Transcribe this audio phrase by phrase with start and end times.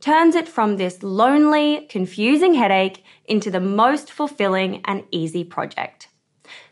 [0.00, 6.08] turns it from this lonely, confusing headache into the most fulfilling and easy project.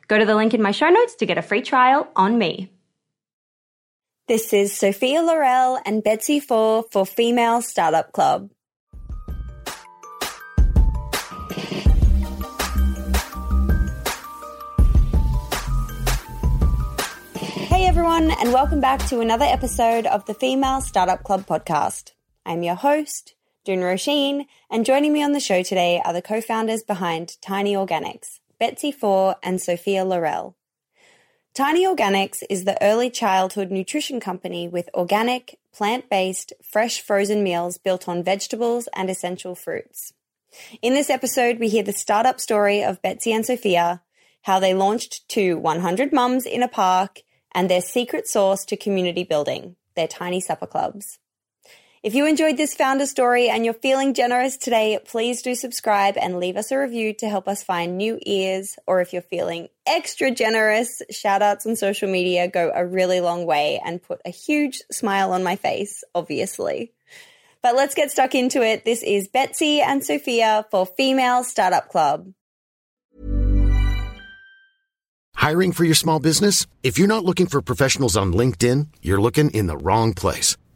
[0.09, 2.71] Go to the link in my show notes to get a free trial on me.
[4.29, 8.51] This is Sofia Laurell and Betsy Fore for Female Startup Club.
[17.69, 22.13] Hey everyone, and welcome back to another episode of the Female Startup Club podcast.
[22.47, 26.83] I'm your host, Doone Roisin, and joining me on the show today are the co-founders
[26.83, 30.55] behind Tiny Organics, Betsy Fore and Sofia Laurell.
[31.55, 37.79] Tiny Organics is the early childhood nutrition company with organic, plant based, fresh frozen meals
[37.79, 40.13] built on vegetables and essential fruits.
[40.83, 44.03] In this episode, we hear the startup story of Betsy and Sofia,
[44.43, 47.23] how they launched to 100 mums in a park,
[47.55, 51.19] and their secret sauce to community building, their tiny supper clubs.
[52.05, 56.39] If you enjoyed this founder story and you're feeling generous today, please do subscribe and
[56.39, 58.77] leave us a review to help us find new ears.
[58.87, 63.47] Or if you're feeling extra generous, shout outs on social media go a really long
[63.47, 66.93] way and put a huge smile on my face, obviously.
[67.63, 68.85] But let's get stuck into it.
[68.85, 72.35] This is Betsy and Sofia for Female Startup Club.
[75.37, 76.67] Hiring for your small business?
[76.83, 80.59] If you're not looking for professionals on LinkedIn, you're looking in the wrong place.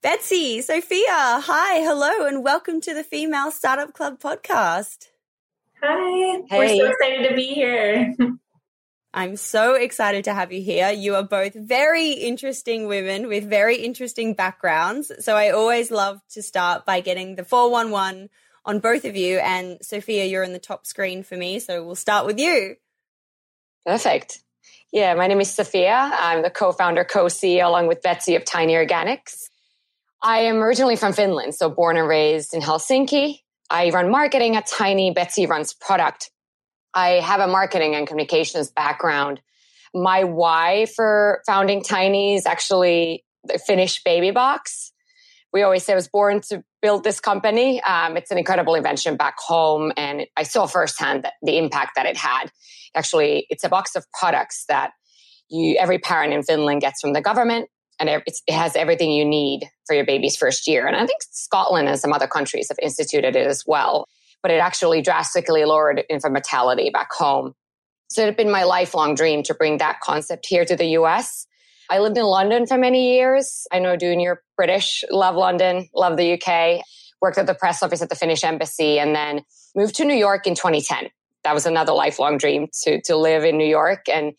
[0.00, 5.08] Betsy, Sofia, hi, hello, and welcome to the Female Startup Club podcast.
[5.82, 6.56] Hi, hey.
[6.56, 8.14] we're so excited to be here.
[9.12, 10.92] I'm so excited to have you here.
[10.92, 15.10] You are both very interesting women with very interesting backgrounds.
[15.18, 18.30] So I always love to start by getting the 411
[18.64, 19.38] on both of you.
[19.38, 21.58] And Sofia, you're in the top screen for me.
[21.58, 22.76] So we'll start with you.
[23.84, 24.44] Perfect.
[24.92, 26.12] Yeah, my name is Sofia.
[26.14, 29.47] I'm the co founder, co CEO, along with Betsy of Tiny Organics.
[30.22, 33.40] I am originally from Finland, so born and raised in Helsinki.
[33.70, 35.12] I run marketing at Tiny.
[35.12, 36.30] Betsy runs product.
[36.92, 39.40] I have a marketing and communications background.
[39.94, 44.92] My why for founding Tiny is actually the Finnish baby box.
[45.52, 47.80] We always say I was born to build this company.
[47.82, 52.06] Um, it's an incredible invention back home, and I saw firsthand that the impact that
[52.06, 52.50] it had.
[52.94, 54.90] Actually, it's a box of products that
[55.48, 57.68] you every parent in Finland gets from the government
[57.98, 60.86] and it has everything you need for your baby's first year.
[60.86, 64.06] And I think Scotland and some other countries have instituted it as well.
[64.42, 67.54] But it actually drastically lowered infant mortality back home.
[68.08, 71.46] So it had been my lifelong dream to bring that concept here to the US.
[71.90, 73.66] I lived in London for many years.
[73.72, 76.84] I know, you're British, love London, love the UK,
[77.20, 79.42] worked at the press office at the Finnish embassy, and then
[79.74, 81.08] moved to New York in 2010.
[81.44, 84.06] That was another lifelong dream to, to live in New York.
[84.08, 84.34] And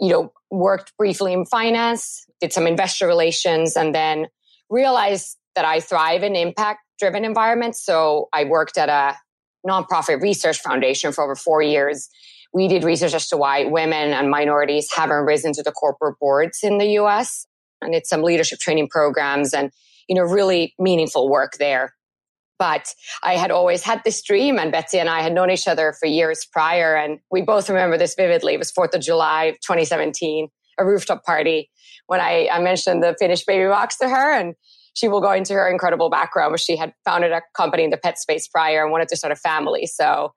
[0.00, 4.26] you know, worked briefly in finance, did some investor relations, and then
[4.70, 7.84] realized that I thrive in impact driven environments.
[7.84, 9.16] So I worked at a
[9.66, 12.08] nonprofit research foundation for over four years.
[12.52, 16.60] We did research as to why women and minorities haven't risen to the corporate boards
[16.62, 17.46] in the US.
[17.80, 19.70] And it's some leadership training programs and,
[20.08, 21.94] you know, really meaningful work there.
[22.58, 22.92] But
[23.22, 26.06] I had always had this dream, and Betsy and I had known each other for
[26.06, 26.96] years prior.
[26.96, 28.54] And we both remember this vividly.
[28.54, 30.48] It was 4th of July, 2017,
[30.78, 31.70] a rooftop party
[32.08, 34.32] when I, I mentioned the Finnish baby box to her.
[34.32, 34.54] And
[34.94, 37.96] she will go into her incredible background where she had founded a company in the
[37.96, 39.86] pet space prior and wanted to start a family.
[39.86, 40.32] So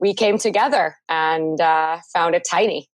[0.00, 2.88] we came together and uh, founded Tiny.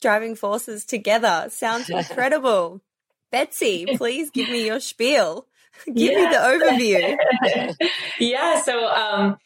[0.00, 2.80] Driving forces together sounds incredible.
[3.30, 5.46] Betsy, please give me your spiel.
[5.86, 7.78] Give me the overview.
[8.18, 8.60] yeah.
[8.62, 9.36] So, um,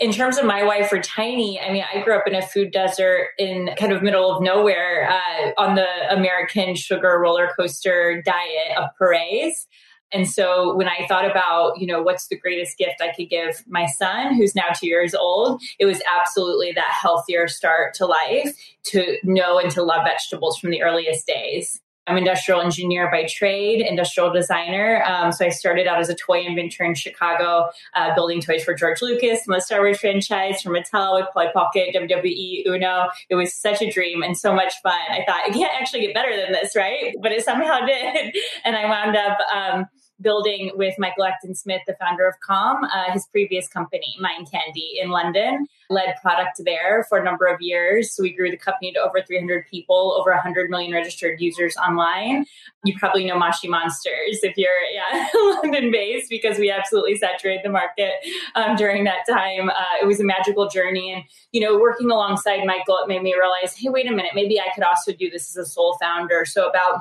[0.00, 2.70] in terms of my wife for tiny, I mean, I grew up in a food
[2.70, 8.76] desert in kind of middle of nowhere uh, on the American sugar roller coaster diet
[8.76, 9.66] of purees.
[10.12, 13.62] And so when I thought about, you know, what's the greatest gift I could give
[13.66, 18.56] my son, who's now two years old, it was absolutely that healthier start to life
[18.84, 21.82] to know and to love vegetables from the earliest days.
[22.08, 25.04] I'm industrial engineer by trade, industrial designer.
[25.06, 28.74] Um, so I started out as a toy inventor in Chicago, uh, building toys for
[28.74, 33.08] George Lucas, the Star Wars franchise, for Mattel with Polly Pocket, WWE, Uno.
[33.28, 34.98] It was such a dream and so much fun.
[35.10, 37.14] I thought it can't actually get better than this, right?
[37.20, 38.34] But it somehow did,
[38.64, 39.38] and I wound up.
[39.54, 39.86] Um,
[40.20, 44.98] building with Michael Acton Smith, the founder of Calm, uh, his previous company, Mind Candy
[45.00, 48.12] in London, led product there for a number of years.
[48.12, 52.44] So we grew the company to over 300 people, over 100 million registered users online.
[52.84, 55.28] You probably know Moshi Monsters if you're yeah,
[55.62, 58.14] London based because we absolutely saturated the market
[58.54, 59.70] um, during that time.
[59.70, 61.12] Uh, it was a magical journey.
[61.12, 64.60] And, you know, working alongside Michael, it made me realize, hey, wait a minute, maybe
[64.60, 66.44] I could also do this as a sole founder.
[66.44, 67.00] So about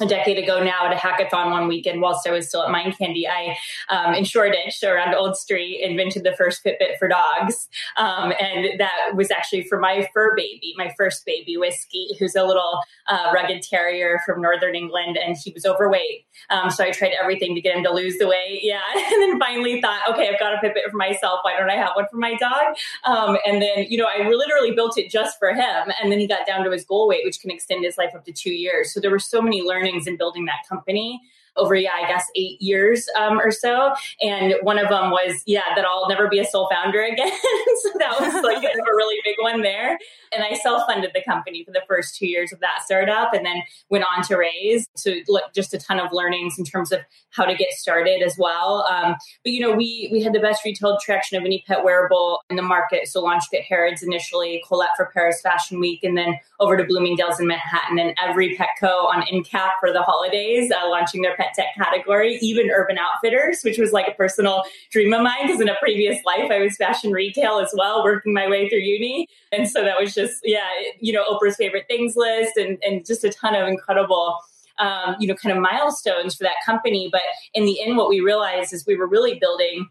[0.00, 2.96] a decade ago now at a hackathon one weekend whilst I was still at Mind
[2.96, 3.26] Candy.
[3.28, 3.56] I,
[3.88, 7.68] um, in Shoreditch, around Old Street, invented the first Fitbit for dogs.
[7.96, 12.44] Um, and that was actually for my fur baby, my first baby, Whiskey, who's a
[12.44, 16.24] little uh, rugged terrier from Northern England, and he was overweight.
[16.48, 18.60] Um, so I tried everything to get him to lose the weight.
[18.62, 18.80] Yeah.
[19.10, 21.40] And then finally thought, okay, I've got a Fitbit for myself.
[21.42, 22.76] Why don't I have one for my dog?
[23.04, 25.92] Um, and then, you know, I literally built it just for him.
[26.00, 28.24] And then he got down to his goal weight, which can extend his life up
[28.26, 28.94] to two years.
[28.94, 29.62] So there were so many
[30.06, 31.20] in building that company.
[31.56, 33.92] Over, yeah, I guess eight years um, or so.
[34.20, 37.32] And one of them was, yeah, that I'll never be a sole founder again.
[37.82, 39.98] so that was like a really big one there.
[40.32, 43.44] And I self funded the company for the first two years of that startup and
[43.44, 44.88] then went on to raise.
[44.96, 45.12] So
[45.54, 48.86] just a ton of learnings in terms of how to get started as well.
[48.90, 52.40] Um, but, you know, we, we had the best retail traction of any pet wearable
[52.50, 53.08] in the market.
[53.08, 57.40] So launched at Harrods initially, Colette for Paris Fashion Week, and then over to Bloomingdale's
[57.40, 61.74] in Manhattan and every Petco on endcap for the holidays, uh, launching their pet tech
[61.76, 65.76] category, even Urban Outfitters, which was like a personal dream of mine because in a
[65.80, 69.26] previous life I was fashion retail as well, working my way through uni.
[69.52, 70.68] And so that was just, yeah,
[71.00, 74.38] you know, Oprah's favorite things list and, and just a ton of incredible
[74.78, 77.10] um, you know, kind of milestones for that company.
[77.12, 77.20] But
[77.52, 79.88] in the end, what we realized is we were really building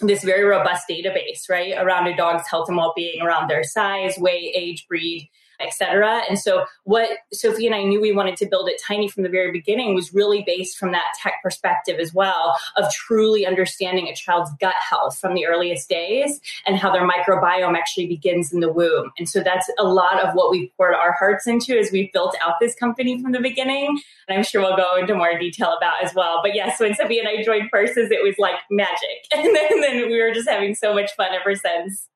[0.00, 4.52] this very robust database, right, around a dog's health and well-being, around their size, weight,
[4.54, 5.28] age, breed,
[5.60, 6.22] etc.
[6.28, 9.28] And so what Sophie and I knew we wanted to build at Tiny from the
[9.28, 14.14] very beginning was really based from that tech perspective as well of truly understanding a
[14.14, 18.72] child's gut health from the earliest days and how their microbiome actually begins in the
[18.72, 19.10] womb.
[19.18, 22.36] And so that's a lot of what we've poured our hearts into as we've built
[22.42, 24.00] out this company from the beginning.
[24.28, 26.40] And I'm sure we'll go into more detail about as well.
[26.42, 28.98] But yes, when Sophie and I joined forces, it was like magic.
[29.38, 32.08] And then, and then we were just having so much fun ever since.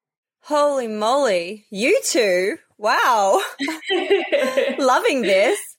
[0.42, 3.40] Holy moly, you two Wow.
[4.78, 5.76] Loving this.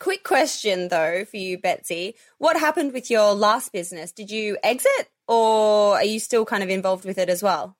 [0.00, 2.16] Quick question though for you, Betsy.
[2.38, 4.10] What happened with your last business?
[4.10, 7.76] Did you exit or are you still kind of involved with it as well?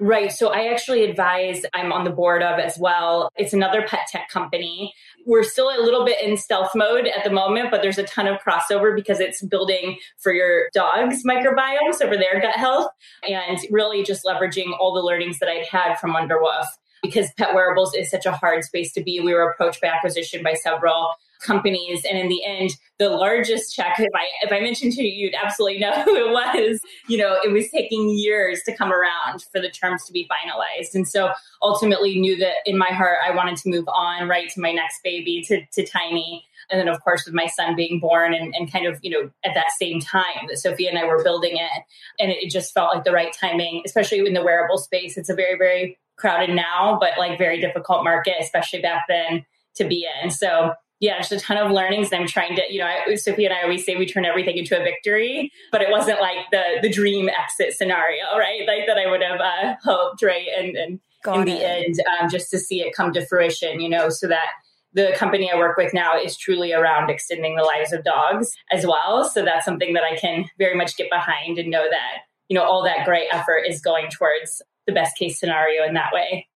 [0.00, 0.32] Right.
[0.32, 3.28] So I actually advise, I'm on the board of as well.
[3.36, 4.94] It's another pet tech company.
[5.26, 8.26] We're still a little bit in stealth mode at the moment, but there's a ton
[8.26, 12.88] of crossover because it's building for your dog's microbiome, so for their gut health,
[13.28, 16.66] and really just leveraging all the learnings that I'd had from Wonderwoof
[17.02, 19.20] because pet wearables is such a hard space to be.
[19.20, 23.98] We were approached by acquisition by several companies and in the end the largest check
[23.98, 26.80] if i if i mentioned to you you'd absolutely know who it was.
[27.08, 30.94] You know it was taking years to come around for the terms to be finalized.
[30.94, 34.60] And so ultimately knew that in my heart i wanted to move on right to
[34.60, 36.44] my next baby to, to tiny.
[36.70, 39.30] And then of course with my son being born and, and kind of you know
[39.44, 41.82] at that same time that sofia and i were building it.
[42.20, 45.16] And it just felt like the right timing especially in the wearable space.
[45.16, 49.84] It's a very very crowded now, but like very difficult market, especially back then to
[49.84, 50.30] be in.
[50.30, 52.12] So yeah, just a ton of learnings.
[52.12, 54.56] And I'm trying to, you know, I, Sophie and I always say we turn everything
[54.56, 58.60] into a victory, but it wasn't like the the dream exit scenario, right?
[58.66, 60.46] Like that I would have uh, hoped, right?
[60.56, 61.58] And and Got in it.
[61.58, 64.50] the end, um, just to see it come to fruition, you know, so that
[64.92, 68.86] the company I work with now is truly around extending the lives of dogs as
[68.86, 69.24] well.
[69.24, 72.64] So that's something that I can very much get behind and know that, you know,
[72.64, 76.48] all that great effort is going towards the best case scenario in that way.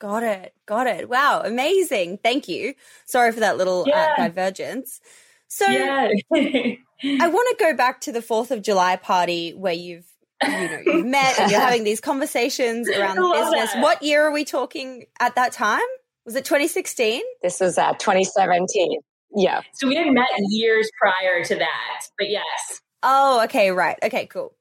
[0.00, 0.52] Got it.
[0.66, 1.08] Got it.
[1.08, 1.42] Wow.
[1.44, 2.18] Amazing.
[2.18, 2.74] Thank you.
[3.06, 4.14] Sorry for that little uh, yeah.
[4.18, 5.00] uh, divergence.
[5.48, 6.08] So yeah.
[6.34, 10.06] I want to go back to the 4th of July party where you've
[10.42, 13.72] you know you've met and you're having these conversations around the business.
[13.72, 13.82] That.
[13.82, 15.80] What year are we talking at that time?
[16.24, 17.22] Was it 2016?
[17.42, 19.00] This was at 2017.
[19.36, 19.60] Yeah.
[19.74, 22.80] So we had met years prior to that, but yes.
[23.02, 23.96] Oh, okay, right.
[24.02, 24.54] Okay, cool.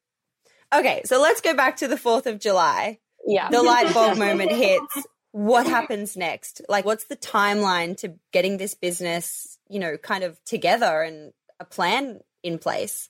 [0.74, 3.00] Okay, so let's go back to the 4th of July.
[3.26, 3.50] Yeah.
[3.50, 5.08] The light bulb moment hits.
[5.32, 6.62] What happens next?
[6.70, 11.66] Like, what's the timeline to getting this business, you know, kind of together and a
[11.66, 13.10] plan in place?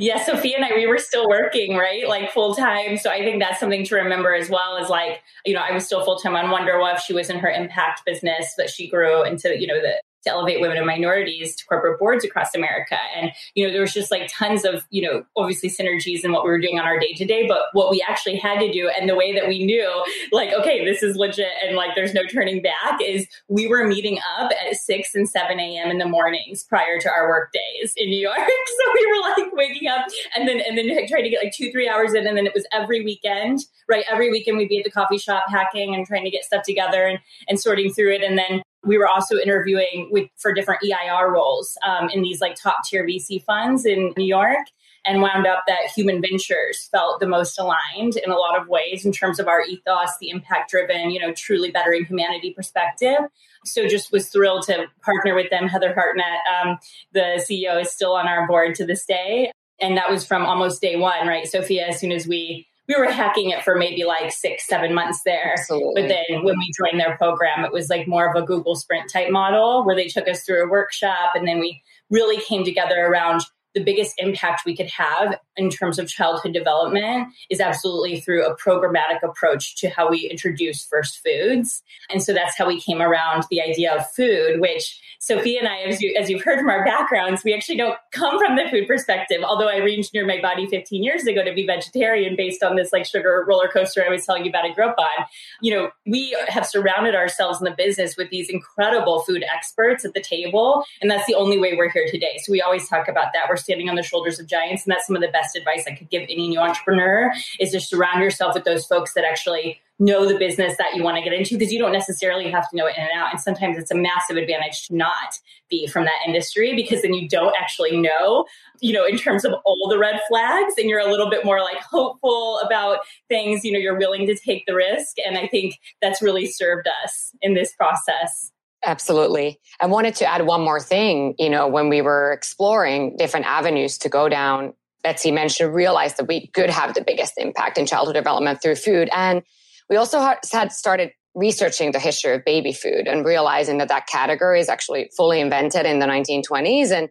[0.00, 2.06] Yeah, Sofia and I, we were still working, right?
[2.06, 2.96] Like full time.
[2.98, 5.84] So I think that's something to remember as well as like, you know, I was
[5.84, 7.00] still full time on Wonderwoof.
[7.00, 10.60] She was in her impact business, but she grew into, you know, the to elevate
[10.60, 12.98] women and minorities to corporate boards across America.
[13.16, 16.44] And, you know, there was just like tons of, you know, obviously synergies in what
[16.44, 18.88] we were doing on our day to day, but what we actually had to do
[18.88, 22.24] and the way that we knew, like, okay, this is legit and like there's no
[22.24, 25.90] turning back is we were meeting up at 6 and 7 a.m.
[25.90, 28.36] in the mornings prior to our work days in New York.
[28.38, 30.06] so we were like waking up
[30.36, 32.26] and then, and then trying to get like two, three hours in.
[32.26, 34.04] And then it was every weekend, right?
[34.10, 37.06] Every weekend we'd be at the coffee shop hacking and trying to get stuff together
[37.06, 37.18] and,
[37.48, 38.22] and sorting through it.
[38.22, 42.54] And then we were also interviewing with for different EIR roles um, in these like
[42.54, 44.66] top tier VC funds in New York
[45.04, 49.04] and wound up that human ventures felt the most aligned in a lot of ways
[49.04, 53.18] in terms of our ethos, the impact driven, you know, truly bettering humanity perspective.
[53.64, 55.66] So just was thrilled to partner with them.
[55.66, 56.78] Heather Hartnett, um,
[57.12, 59.50] the CEO, is still on our board to this day.
[59.80, 61.46] And that was from almost day one, right?
[61.46, 65.22] Sofia, as soon as we we were hacking it for maybe like six, seven months
[65.24, 65.52] there.
[65.58, 66.02] Absolutely.
[66.02, 69.10] But then when we joined their program, it was like more of a Google Sprint
[69.12, 73.06] type model where they took us through a workshop and then we really came together
[73.06, 73.42] around
[73.78, 78.56] the biggest impact we could have in terms of childhood development is absolutely through a
[78.56, 81.82] programmatic approach to how we introduce first foods.
[82.10, 85.80] And so that's how we came around the idea of food, which Sophie and I,
[85.80, 88.86] as, you, as you've heard from our backgrounds, we actually don't come from the food
[88.86, 89.42] perspective.
[89.42, 93.04] Although I re-engineered my body 15 years ago to be vegetarian based on this like
[93.04, 95.26] sugar roller coaster I was telling you about I grew up on.
[95.60, 100.14] You know, we have surrounded ourselves in the business with these incredible food experts at
[100.14, 102.38] the table, and that's the only way we're here today.
[102.44, 103.46] So we always talk about that.
[103.48, 105.94] We're standing on the shoulders of giants, and that's some of the best advice I
[105.94, 110.26] could give any new entrepreneur is to surround yourself with those folks that actually know
[110.26, 112.86] the business that you want to get into because you don't necessarily have to know
[112.86, 113.30] it in and out.
[113.30, 117.28] And sometimes it's a massive advantage to not be from that industry because then you
[117.28, 118.46] don't actually know,
[118.80, 121.60] you know, in terms of all the red flags and you're a little bit more
[121.60, 125.16] like hopeful about things, you know, you're willing to take the risk.
[125.26, 128.52] And I think that's really served us in this process.
[128.84, 129.58] Absolutely.
[129.80, 131.34] I wanted to add one more thing.
[131.38, 136.28] You know, when we were exploring different avenues to go down, Betsy mentioned, realized that
[136.28, 139.08] we could have the biggest impact in childhood development through food.
[139.12, 139.42] And
[139.90, 144.60] we also had started researching the history of baby food and realizing that that category
[144.60, 146.90] is actually fully invented in the 1920s.
[146.90, 147.08] And,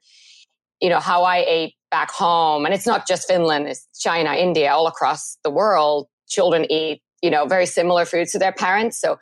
[0.82, 4.72] you know, how I ate back home, and it's not just Finland, it's China, India,
[4.72, 9.00] all across the world, children eat, you know, very similar foods to their parents.
[9.00, 9.18] So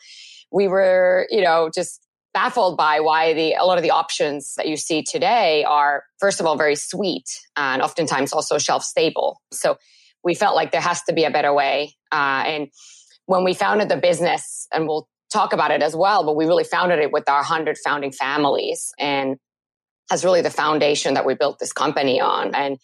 [0.51, 2.04] we were, you know, just
[2.35, 6.39] baffled by why the a lot of the options that you see today are first
[6.39, 7.27] of all very sweet
[7.57, 9.77] and oftentimes also shelf stable so
[10.23, 12.67] we felt like there has to be a better way uh, and
[13.25, 16.63] when we founded the business, and we'll talk about it as well, but we really
[16.63, 18.93] founded it with our 100 founding families.
[18.99, 19.37] And
[20.09, 22.53] that's really the foundation that we built this company on.
[22.53, 22.77] And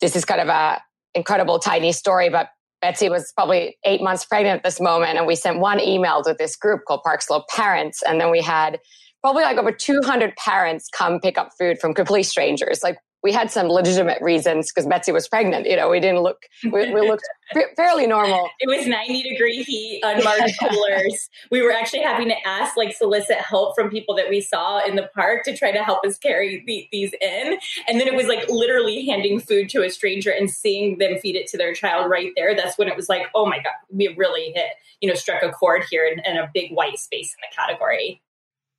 [0.00, 0.80] this is kind of a
[1.14, 2.48] incredible tiny story, but
[2.80, 5.16] Betsy was probably eight months pregnant at this moment.
[5.18, 8.02] And we sent one email to this group called Park Slope Parents.
[8.06, 8.78] And then we had
[9.20, 12.80] probably like over 200 parents come pick up food from complete strangers.
[12.82, 15.66] Like we had some legitimate reasons because Betsy was pregnant.
[15.66, 17.24] You know, we didn't look, we, we looked
[17.76, 18.48] fairly normal.
[18.60, 21.28] It was 90 degree heat, unmarked coolers.
[21.50, 24.96] We were actually having to ask, like, solicit help from people that we saw in
[24.96, 27.58] the park to try to help us carry the, these in.
[27.88, 31.36] And then it was like literally handing food to a stranger and seeing them feed
[31.36, 32.54] it to their child right there.
[32.54, 35.50] That's when it was like, oh my God, we really hit, you know, struck a
[35.50, 38.20] chord here in, in a big white space in the category.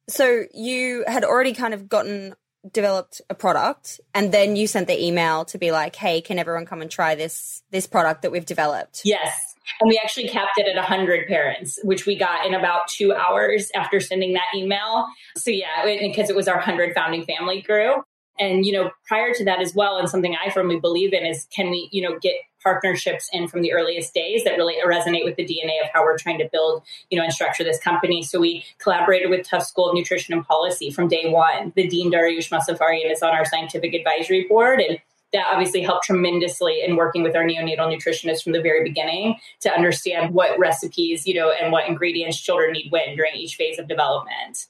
[0.08, 2.36] So you had already kind of gotten
[2.72, 6.66] developed a product and then you sent the email to be like hey can everyone
[6.66, 9.02] come and try this this product that we've developed?
[9.06, 9.56] Yes.
[9.80, 13.72] And we actually capped it at 100 parents which we got in about two hours
[13.76, 15.08] after sending that email.
[15.38, 18.04] So yeah because it was our 100 founding family crew
[18.40, 21.46] and you know prior to that as well and something i firmly believe in is
[21.54, 25.36] can we you know get partnerships in from the earliest days that really resonate with
[25.36, 28.24] the dna of how we're trying to build you know and structure this company.
[28.24, 31.74] So we collaborated with Tufts school of nutrition and policy from day one.
[31.76, 35.00] The dean Dariush Mozaffarian is on our scientific advisory board and
[35.32, 39.72] that obviously helped tremendously in working with our neonatal nutritionists from the very beginning to
[39.72, 43.88] understand what recipes you know and what ingredients children need when during each phase of
[43.88, 44.68] development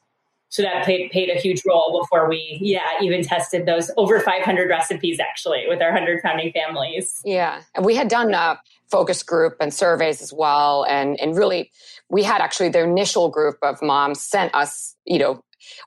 [0.50, 4.68] so that played, played a huge role before we, yeah, even tested those over 500
[4.68, 7.22] recipes actually with our 100 founding families.
[7.24, 7.62] Yeah.
[7.76, 8.60] And we had done a
[8.90, 10.86] focus group and surveys as well.
[10.90, 11.72] And, and really,
[12.10, 15.44] we had actually the initial group of moms sent us, you know,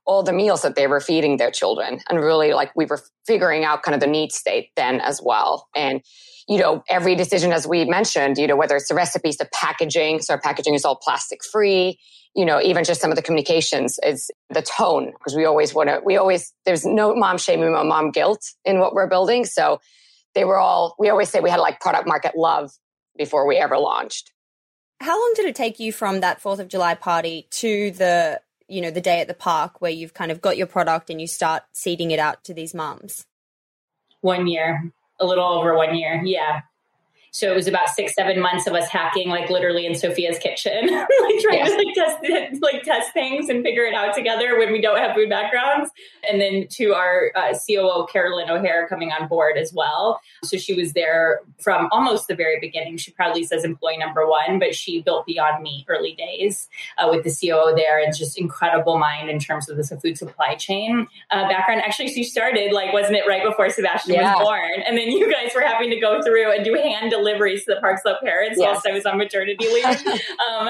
[0.06, 1.98] all the meals that they were feeding their children.
[2.08, 5.68] And really, like, we were figuring out kind of the need state then as well.
[5.74, 6.02] And,
[6.48, 10.20] you know, every decision, as we mentioned, you know, whether it's the recipes, the packaging,
[10.20, 11.98] so our packaging is all plastic free,
[12.34, 15.88] you know, even just some of the communications is the tone, because we always want
[15.90, 19.44] to, we always, there's no mom shaming or mom guilt in what we're building.
[19.44, 19.80] So
[20.34, 22.72] they were all, we always say we had like product market love
[23.16, 24.32] before we ever launched.
[25.00, 28.80] How long did it take you from that 4th of July party to the, you
[28.80, 31.26] know, the day at the park where you've kind of got your product and you
[31.26, 33.26] start seeding it out to these moms?
[34.22, 34.90] One year,
[35.20, 36.22] a little over one year.
[36.24, 36.60] Yeah.
[37.32, 40.86] So it was about six, seven months of us hacking, like literally in Sofia's kitchen,
[40.90, 44.82] like trying to like test, like test things and figure it out together when we
[44.82, 45.90] don't have food backgrounds.
[46.28, 50.20] And then to our uh, COO, Carolyn O'Hare, coming on board as well.
[50.44, 52.98] So she was there from almost the very beginning.
[52.98, 56.68] She proudly says employee number one, but she built Beyond Meat early days
[56.98, 60.54] uh, with the COO there and just incredible mind in terms of the food supply
[60.54, 61.80] chain uh, background.
[61.80, 64.34] Actually, she started like, wasn't it right before Sebastian yeah.
[64.34, 64.82] was born?
[64.86, 67.80] And then you guys were having to go through and do hand deliveries to the
[67.80, 68.66] Park Slope parents yes.
[68.66, 69.84] whilst I was on maternity leave.
[70.42, 70.68] Um,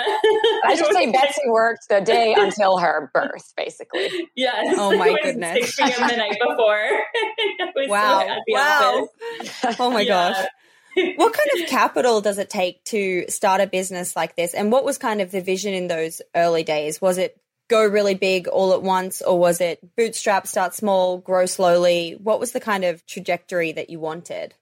[0.65, 4.11] I should say Betsy worked the day until her birth, basically.
[4.35, 4.77] Yes.
[4.79, 5.75] Oh my goodness.
[5.75, 6.09] 6 p.m.
[6.09, 7.89] the night before.
[7.89, 8.39] wow.
[8.49, 9.09] wow.
[9.79, 10.33] Oh my yeah.
[10.33, 10.47] gosh.
[11.17, 14.55] what kind of capital does it take to start a business like this?
[14.55, 17.01] And what was kind of the vision in those early days?
[17.01, 21.47] Was it go really big all at once, or was it bootstrap, start small, grow
[21.47, 22.17] slowly?
[22.23, 24.55] What was the kind of trajectory that you wanted?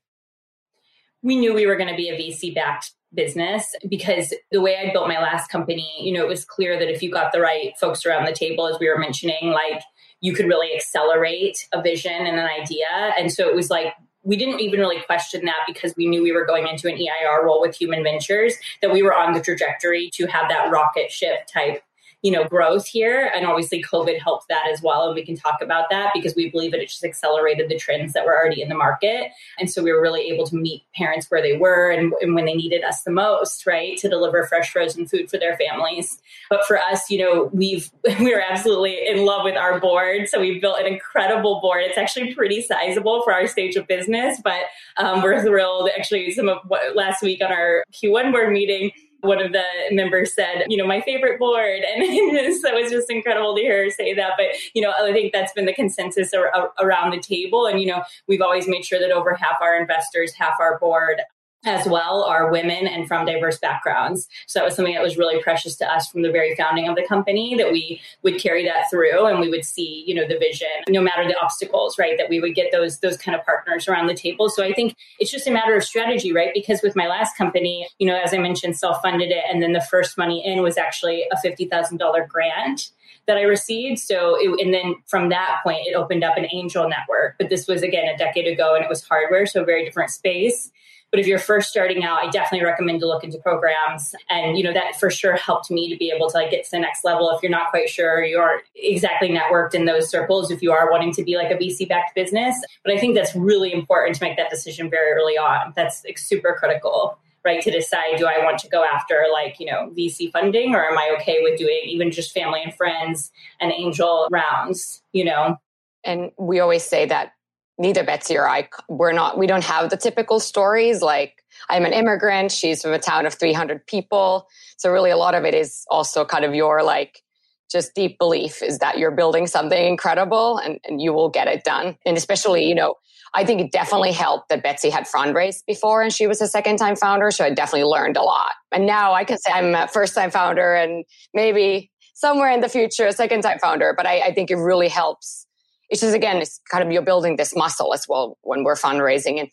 [1.23, 4.93] We knew we were going to be a VC backed business because the way I
[4.93, 7.73] built my last company, you know, it was clear that if you got the right
[7.79, 9.83] folks around the table, as we were mentioning, like
[10.21, 12.87] you could really accelerate a vision and an idea.
[13.19, 16.33] And so it was like, we didn't even really question that because we knew we
[16.33, 20.11] were going into an EIR role with human ventures, that we were on the trajectory
[20.13, 21.83] to have that rocket ship type
[22.23, 23.31] you know, growth here.
[23.35, 25.07] And obviously COVID helped that as well.
[25.07, 28.13] And we can talk about that because we believe that it just accelerated the trends
[28.13, 29.31] that were already in the market.
[29.59, 32.45] And so we were really able to meet parents where they were and, and when
[32.45, 33.97] they needed us the most, right?
[33.99, 36.21] To deliver fresh frozen food for their families.
[36.51, 40.29] But for us, you know, we've, we are absolutely in love with our board.
[40.29, 41.83] So we've built an incredible board.
[41.85, 44.65] It's actually pretty sizable for our stage of business, but
[44.99, 45.89] um, we're thrilled.
[45.97, 50.35] Actually, some of what last week on our Q1 board meeting, one of the members
[50.35, 51.81] said, you know, my favorite board.
[52.01, 54.33] And so it was just incredible to hear her say that.
[54.37, 57.67] But, you know, I think that's been the consensus ar- around the table.
[57.67, 61.21] And, you know, we've always made sure that over half our investors, half our board
[61.65, 64.29] as well are women and from diverse backgrounds.
[64.47, 66.97] So that was something that was really precious to us from the very founding of
[66.97, 70.39] the company that we would carry that through and we would see, you know, the
[70.39, 72.17] vision, no matter the obstacles, right?
[72.17, 74.49] That we would get those those kind of partners around the table.
[74.49, 76.51] So I think it's just a matter of strategy, right?
[76.55, 79.81] Because with my last company, you know, as I mentioned, self-funded it and then the
[79.81, 82.91] first money in was actually a $50,000 grant
[83.27, 83.99] that I received.
[83.99, 87.37] So, it, and then from that point, it opened up an angel network.
[87.39, 90.11] But this was again a decade ago, and it was hardware, so a very different
[90.11, 90.71] space.
[91.11, 94.15] But if you're first starting out, I definitely recommend to look into programs.
[94.29, 96.71] And, you know, that for sure helped me to be able to like get to
[96.71, 97.31] the next level.
[97.31, 100.91] If you're not quite sure, you aren't exactly networked in those circles, if you are
[100.91, 102.57] wanting to be like a VC backed business.
[102.85, 105.73] But I think that's really important to make that decision very early on.
[105.75, 109.65] That's like, super critical right to decide do i want to go after like you
[109.65, 113.73] know vc funding or am i okay with doing even just family and friends and
[113.73, 115.57] angel rounds you know
[116.05, 117.33] and we always say that
[117.81, 121.01] neither Betsy or I, we're not, we don't have the typical stories.
[121.01, 122.53] Like I'm an immigrant.
[122.53, 124.47] She's from a town of 300 people.
[124.77, 127.23] So really a lot of it is also kind of your like,
[127.71, 131.63] just deep belief is that you're building something incredible and, and you will get it
[131.63, 131.97] done.
[132.05, 132.97] And especially, you know,
[133.33, 136.79] I think it definitely helped that Betsy had fundraised before and she was a second
[136.79, 137.31] time founder.
[137.31, 138.53] So I definitely learned a lot.
[138.73, 142.69] And now I can say I'm a first time founder and maybe somewhere in the
[142.69, 143.95] future, a second time founder.
[143.97, 145.47] But I, I think it really helps
[145.91, 149.39] it's just again, it's kind of you're building this muscle as well when we're fundraising.
[149.39, 149.49] And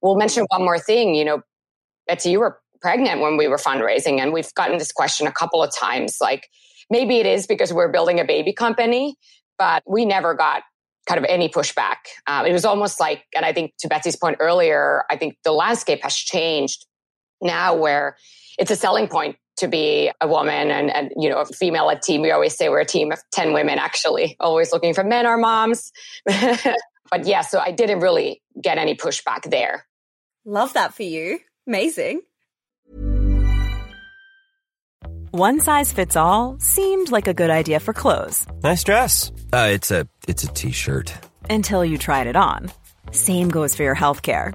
[0.00, 1.14] we'll mention one more thing.
[1.14, 1.42] You know,
[2.06, 5.62] Betsy, you were pregnant when we were fundraising, and we've gotten this question a couple
[5.62, 6.18] of times.
[6.20, 6.48] Like
[6.88, 9.16] maybe it is because we're building a baby company,
[9.58, 10.62] but we never got
[11.06, 11.96] kind of any pushback.
[12.26, 15.52] Um, it was almost like, and I think to Betsy's point earlier, I think the
[15.52, 16.86] landscape has changed
[17.40, 18.16] now where
[18.58, 22.02] it's a selling point to be a woman and, and you know a female led
[22.02, 22.22] team.
[22.22, 25.36] We always say we're a team of 10 women actually always looking for men or
[25.36, 25.92] moms.
[27.10, 29.84] But yeah so i didn't really get any pushback there.
[30.44, 31.40] Love that for you.
[31.66, 32.20] Amazing.
[35.32, 38.46] One size fits all seemed like a good idea for clothes.
[38.62, 39.32] Nice dress.
[39.52, 41.12] Uh, it's a it's a t-shirt.
[41.48, 42.70] Until you tried it on.
[43.10, 44.54] Same goes for your health care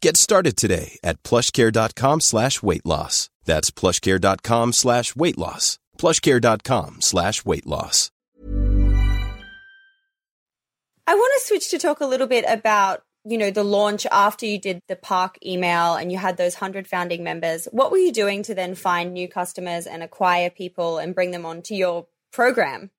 [0.00, 3.30] Get started today at plushcare.com slash weight loss.
[3.44, 5.78] That's plushcare.com slash weight loss.
[5.98, 8.10] plushcare.com slash weight loss.
[11.08, 14.46] I want to switch to talk a little bit about you know, the launch after
[14.46, 18.12] you did the park email and you had those 100 founding members, what were you
[18.12, 22.90] doing to then find new customers and acquire people and bring them onto your program?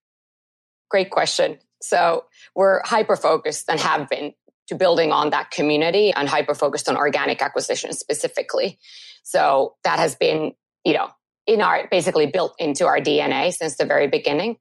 [0.90, 1.60] Great question.
[1.82, 4.34] So we're hyper focused and have been
[4.68, 8.80] to building on that community and hyper focused on organic acquisition specifically.
[9.24, 10.54] So that has been,
[10.86, 11.10] you know,
[11.46, 14.58] in our basically built into our DNA since the very beginning.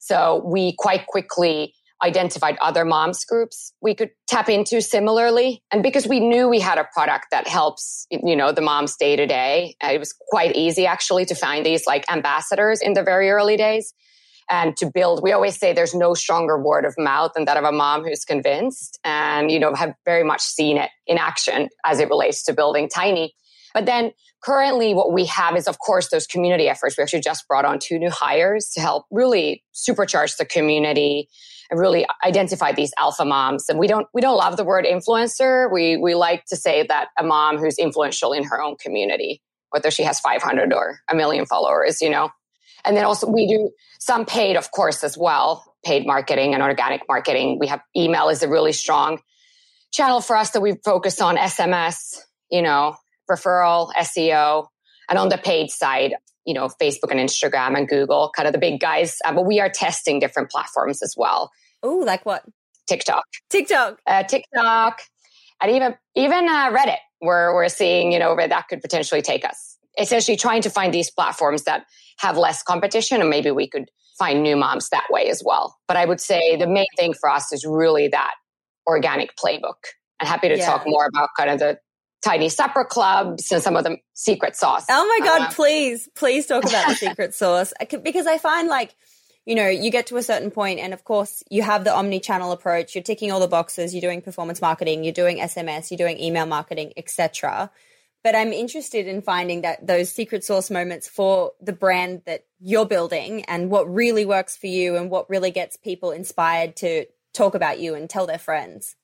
[0.00, 5.62] So we quite quickly identified other moms groups we could tap into similarly.
[5.70, 9.16] And because we knew we had a product that helps, you know, the moms day
[9.16, 13.30] to day, it was quite easy actually to find these like ambassadors in the very
[13.30, 13.92] early days
[14.50, 15.22] and to build.
[15.22, 18.24] We always say there's no stronger word of mouth than that of a mom who's
[18.24, 22.52] convinced and, you know, have very much seen it in action as it relates to
[22.52, 23.34] building tiny.
[23.72, 26.96] But then currently what we have is of course those community efforts.
[26.96, 31.28] We actually just brought on two new hires to help really supercharge the community
[31.70, 33.68] and really identify these alpha moms.
[33.68, 35.72] And we don't we don't love the word influencer.
[35.72, 39.90] We we like to say that a mom who's influential in her own community, whether
[39.90, 42.30] she has 500 or a million followers, you know.
[42.84, 47.02] And then also we do some paid, of course, as well, paid marketing and organic
[47.08, 47.58] marketing.
[47.58, 49.20] We have email is a really strong
[49.92, 52.18] channel for us that we focus on SMS,
[52.50, 52.96] you know,
[53.30, 54.66] referral, SEO,
[55.08, 56.14] and on the paid side,
[56.44, 59.18] you know, Facebook and Instagram and Google, kind of the big guys.
[59.24, 61.50] Uh, but we are testing different platforms as well.
[61.82, 62.44] Oh, like what?
[62.86, 63.24] TikTok.
[63.50, 63.98] TikTok.
[64.06, 65.02] Uh, TikTok.
[65.62, 69.44] And even even uh, Reddit, where we're seeing, you know, where that could potentially take
[69.44, 69.76] us.
[69.98, 71.84] Essentially trying to find these platforms that
[72.20, 75.78] have less competition and maybe we could find new moms that way as well.
[75.88, 78.34] But I would say the main thing for us is really that
[78.86, 79.80] organic playbook.
[80.20, 80.66] I'm happy to yeah.
[80.66, 81.78] talk more about kind of the
[82.22, 84.84] tiny supper clubs and some of the secret sauce.
[84.90, 87.72] Oh my God, uh, please, please talk about the secret sauce.
[88.02, 88.94] Because I find like,
[89.46, 92.52] you know, you get to a certain point and of course you have the omni-channel
[92.52, 96.20] approach, you're ticking all the boxes, you're doing performance marketing, you're doing SMS, you're doing
[96.20, 97.70] email marketing, etc.
[98.22, 102.86] But I'm interested in finding that those secret source moments for the brand that you're
[102.86, 107.54] building and what really works for you and what really gets people inspired to talk
[107.54, 108.94] about you and tell their friends.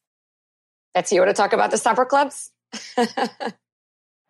[0.95, 2.51] That's you want to talk about the supper clubs?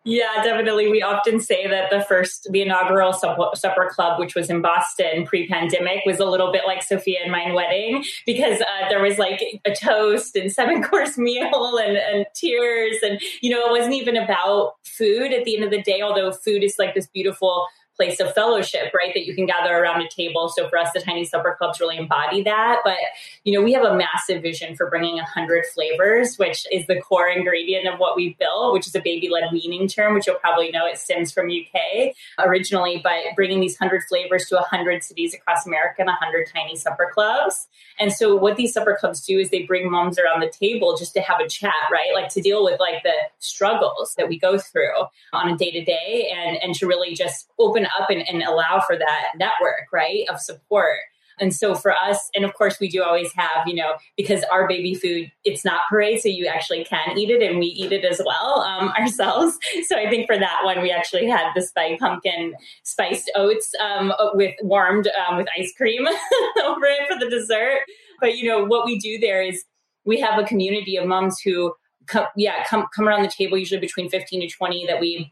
[0.07, 0.87] yeah, definitely.
[0.87, 5.49] We often say that the first, the inaugural supper club, which was in Boston pre
[5.49, 9.41] pandemic, was a little bit like Sofia and mine wedding because uh, there was like
[9.65, 12.95] a toast and seven course meal and, and tears.
[13.03, 16.31] And, you know, it wasn't even about food at the end of the day, although
[16.31, 19.13] food is like this beautiful place of fellowship, right?
[19.13, 20.49] That you can gather around a table.
[20.55, 22.81] So for us, the Tiny Supper Clubs really embody that.
[22.83, 22.97] But,
[23.43, 27.27] you know, we have a massive vision for bringing 100 flavors, which is the core
[27.27, 30.71] ingredient of what we built, which is a baby led weaning term, which you'll probably
[30.71, 35.65] know it stems from UK originally, but bringing these 100 flavors to 100 cities across
[35.65, 37.67] America and 100 Tiny Supper Clubs.
[37.99, 41.13] And so what these supper clubs do is they bring moms around the table just
[41.15, 42.13] to have a chat, right?
[42.13, 44.93] Like to deal with like the struggles that we go through
[45.33, 48.81] on a day to day and, and to really just open up and, and allow
[48.85, 50.97] for that network, right, of support.
[51.39, 54.67] And so for us, and of course, we do always have, you know, because our
[54.67, 58.03] baby food, it's not puréed, so you actually can eat it and we eat it
[58.03, 59.57] as well um, ourselves.
[59.87, 64.13] So I think for that one, we actually had the spike pumpkin spiced oats um,
[64.33, 66.07] with warmed um, with ice cream
[66.63, 67.81] over it for the dessert.
[68.19, 69.63] But, you know, what we do there is
[70.05, 71.73] we have a community of moms who
[72.07, 75.31] come, yeah, come, come around the table, usually between 15 to 20 that we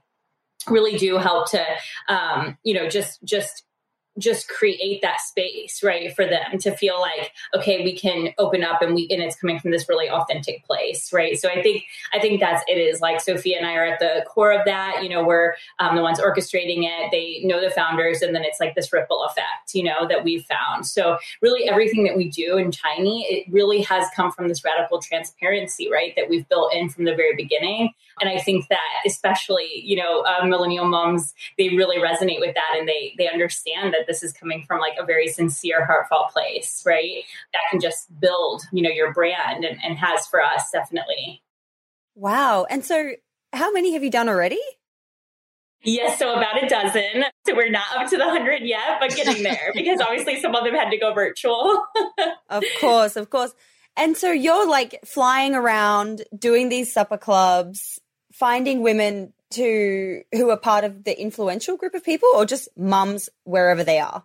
[0.69, 1.63] really do help to
[2.07, 3.64] um, you know just just
[4.17, 8.81] just create that space, right, for them to feel like, okay, we can open up
[8.81, 11.37] and we and it's coming from this really authentic place, right?
[11.37, 14.25] So I think I think that's it is like Sofia and I are at the
[14.27, 15.03] core of that.
[15.03, 17.11] You know, we're um, the ones orchestrating it.
[17.11, 20.45] They know the founders, and then it's like this ripple effect, you know, that we've
[20.45, 20.85] found.
[20.85, 25.01] So really, everything that we do in Tiny, it really has come from this radical
[25.01, 27.91] transparency, right, that we've built in from the very beginning.
[28.21, 32.75] And I think that especially, you know, uh, millennial moms, they really resonate with that,
[32.77, 36.83] and they they understand that this is coming from like a very sincere, heartfelt place,
[36.85, 37.23] right?
[37.53, 41.41] That can just build, you know, your brand, and, and has for us definitely.
[42.15, 42.65] Wow.
[42.69, 43.11] And so,
[43.53, 44.61] how many have you done already?
[45.85, 47.25] Yes, so about a dozen.
[47.45, 50.63] So we're not up to the hundred yet, but getting there because obviously some of
[50.63, 51.85] them had to go virtual.
[52.49, 53.53] of course, of course.
[53.95, 57.99] And so you're like flying around doing these supper clubs,
[58.33, 63.29] finding women to who are part of the influential group of people or just mums
[63.43, 64.23] wherever they are?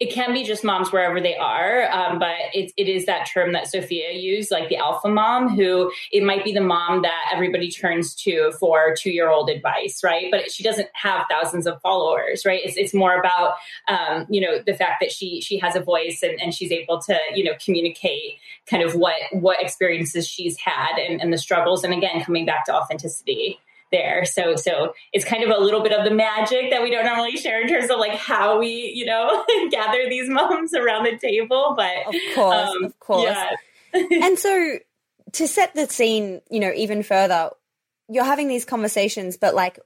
[0.00, 3.52] it can be just moms wherever they are, um, but it, it is that term
[3.52, 7.70] that Sofia used, like the alpha mom, who it might be the mom that everybody
[7.70, 10.26] turns to for two year old advice, right?
[10.30, 12.60] But she doesn't have thousands of followers, right?
[12.64, 13.54] It's, it's more about,
[13.88, 17.00] um, you know, the fact that she she has a voice and, and she's able
[17.02, 21.84] to, you know, communicate kind of what what experiences she's had and, and the struggles.
[21.84, 24.24] And again, coming back to authenticity there.
[24.24, 27.36] So so it's kind of a little bit of the magic that we don't normally
[27.36, 31.74] share in terms of like how we, you know, gather these moms around the table.
[31.76, 33.24] But of course, um, of course.
[33.24, 33.50] Yeah.
[34.22, 34.78] and so
[35.32, 37.50] to set the scene, you know, even further,
[38.08, 39.78] you're having these conversations, but like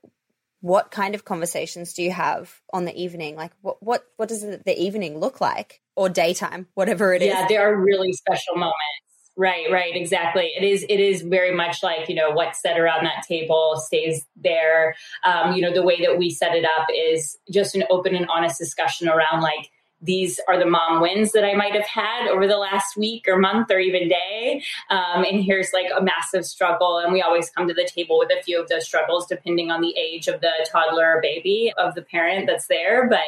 [0.61, 3.37] what kind of conversations do you have on the evening?
[3.37, 5.81] Like what what what does the evening look like?
[5.97, 7.35] Or daytime, whatever it yeah, is.
[7.35, 9.08] yeah, there are really special moments
[9.39, 10.51] Right, right, exactly.
[10.57, 14.27] It is it is very much like, you know, what's set around that table stays
[14.35, 14.97] there.
[15.25, 18.27] Um, you know, the way that we set it up is just an open and
[18.29, 22.47] honest discussion around like these are the mom wins that I might have had over
[22.47, 24.63] the last week or month or even day.
[24.91, 26.99] Um, and here's like a massive struggle.
[26.99, 29.81] And we always come to the table with a few of those struggles, depending on
[29.81, 33.09] the age of the toddler or baby of the parent that's there.
[33.09, 33.21] But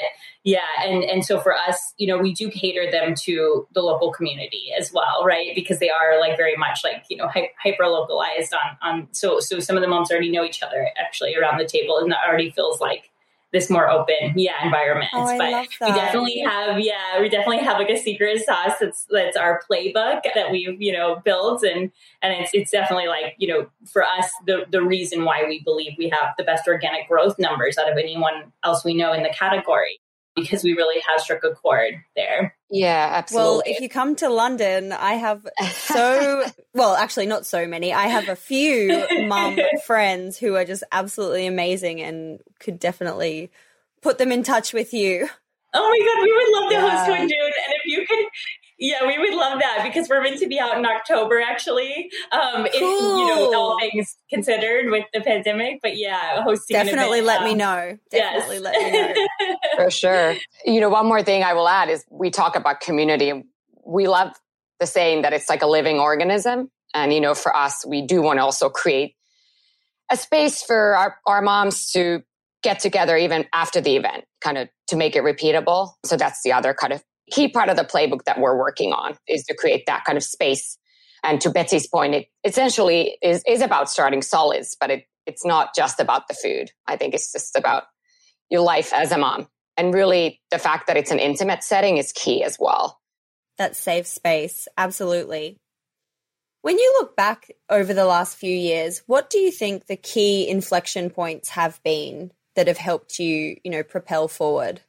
[0.45, 4.13] yeah, and, and so for us, you know, we do cater them to the local
[4.13, 5.55] community as well, right?
[5.55, 9.59] Because they are like very much like, you know, hyper localized on, on, so, so
[9.59, 12.51] some of the moms already know each other actually around the table and that already
[12.51, 13.10] feels like
[13.53, 15.11] this more open yeah environment.
[15.13, 19.37] Oh, but we definitely have yeah we definitely have like a secret sauce that's that's
[19.37, 21.63] our playbook that we've you know built.
[21.63, 21.91] And
[22.23, 25.93] and it's it's definitely like you know for us the the reason why we believe
[25.99, 29.31] we have the best organic growth numbers out of anyone else we know in the
[29.31, 30.01] category
[30.37, 32.57] because we really have struck a chord there.
[32.71, 33.51] Yeah, absolutely.
[33.51, 37.93] Well, if you come to London, I have so well, actually not so many.
[37.93, 43.51] I have a few mum friends who are just absolutely amazing and could definitely
[44.03, 45.29] put them in touch with you.
[45.73, 46.97] Oh my god, we would love to yeah.
[46.97, 47.33] host one, dude.
[47.33, 48.27] And if you could
[48.81, 52.11] yeah, we would love that because we're meant to be out in October actually.
[52.33, 52.67] Um, cool.
[52.67, 56.75] if, you know, all things considered with the pandemic, but yeah, hosting.
[56.75, 57.99] Definitely let um, me know.
[58.11, 58.65] Definitely yes.
[58.65, 59.57] let me know.
[59.77, 60.35] For sure.
[60.65, 63.45] You know, one more thing I will add is we talk about community.
[63.85, 64.33] We love
[64.81, 66.71] the saying that it's like a living organism.
[66.95, 69.15] And, you know, for us, we do want to also create
[70.11, 72.23] a space for our, our moms to
[72.63, 75.93] get together even after the event, kind of to make it repeatable.
[76.05, 79.17] So that's the other kind of key part of the playbook that we're working on
[79.29, 80.77] is to create that kind of space.
[81.23, 85.75] And to Betsy's point, it essentially is, is about starting solids, but it, it's not
[85.75, 86.71] just about the food.
[86.87, 87.85] I think it's just about
[88.49, 89.49] your life as a mom.
[89.77, 93.01] And really, the fact that it's an intimate setting is key as well.
[93.59, 95.57] That safe space, absolutely.
[96.63, 100.49] When you look back over the last few years, what do you think the key
[100.49, 104.83] inflection points have been that have helped you, you know, propel forward?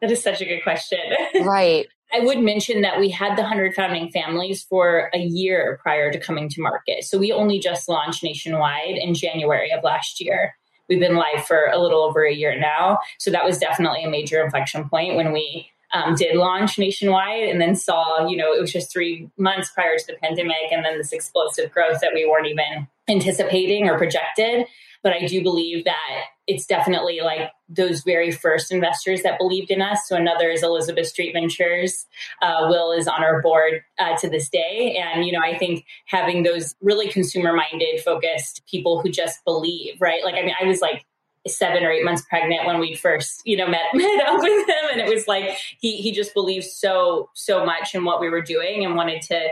[0.00, 0.98] That is such a good question.
[1.42, 1.86] Right.
[2.12, 6.20] I would mention that we had the 100 founding families for a year prior to
[6.20, 7.04] coming to market.
[7.04, 10.54] So we only just launched nationwide in January of last year.
[10.88, 12.98] We've been live for a little over a year now.
[13.18, 17.60] So that was definitely a major inflection point when we um, did launch nationwide and
[17.60, 20.98] then saw, you know, it was just three months prior to the pandemic and then
[20.98, 24.66] this explosive growth that we weren't even anticipating or projected.
[25.02, 29.82] But I do believe that it's definitely like those very first investors that believed in
[29.82, 30.00] us.
[30.06, 32.06] So another is Elizabeth Street Ventures.
[32.40, 34.96] Uh, Will is on our board uh, to this day.
[35.00, 40.00] And, you know, I think having those really consumer minded, focused people who just believe,
[40.00, 40.24] right?
[40.24, 41.04] Like, I mean, I was like,
[41.48, 44.84] seven or eight months pregnant when we first, you know, met, met up with him.
[44.92, 48.42] And it was like, he, he just believed so, so much in what we were
[48.42, 49.48] doing and wanted to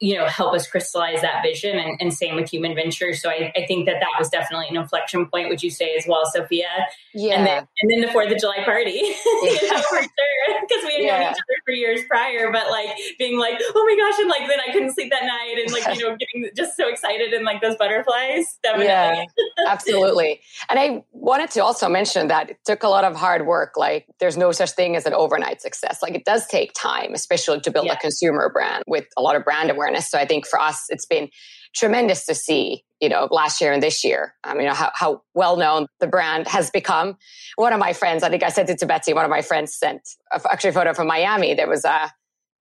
[0.00, 3.12] you know, help us crystallize that vision and, and same with human venture.
[3.14, 6.04] So I, I, think that that was definitely an inflection point, would you say as
[6.06, 6.68] well, Sofia?
[7.14, 7.34] Yeah.
[7.34, 10.60] And then, and then the 4th of July party, you know, for sure.
[10.60, 11.18] Because we had yeah.
[11.18, 14.20] known each other for years prior, but like being like, oh my gosh.
[14.20, 16.88] And like, then I couldn't sleep that night and like, you know, getting just so
[16.88, 18.58] excited and like those butterflies.
[18.62, 18.86] Definitely.
[18.86, 19.24] Yeah,
[19.66, 20.40] absolutely.
[20.70, 23.76] And I wanted to also mention that it took a lot of hard work.
[23.76, 26.02] Like there's no such thing as an overnight success.
[26.02, 27.94] Like it does take time, especially to build yeah.
[27.94, 30.10] a consumer brand with a lot of brand awareness awareness.
[30.10, 31.28] So I think for us, it's been
[31.74, 35.22] tremendous to see, you know, last year and this year, um, you know, how, how
[35.34, 37.16] well known the brand has become.
[37.56, 39.74] One of my friends, I think I sent it to Betsy, one of my friends
[39.74, 40.00] sent
[40.32, 41.54] a, actually a photo from Miami.
[41.54, 42.12] There was a,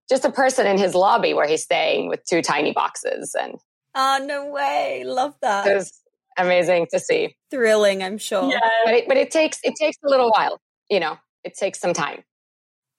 [0.09, 3.55] just a person in his lobby where he's staying with two tiny boxes and.
[3.95, 5.03] Oh, no way.
[5.05, 5.65] Love that.
[5.65, 5.91] It was
[6.37, 7.35] amazing to see.
[7.49, 8.49] Thrilling, I'm sure.
[8.51, 8.59] Yeah.
[8.85, 11.93] But it, but it takes, it takes a little while, you know, it takes some
[11.93, 12.23] time.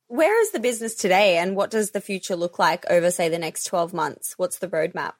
[0.09, 3.39] Where is the business today and what does the future look like over, say, the
[3.39, 4.35] next 12 months?
[4.39, 5.13] What's the roadmap?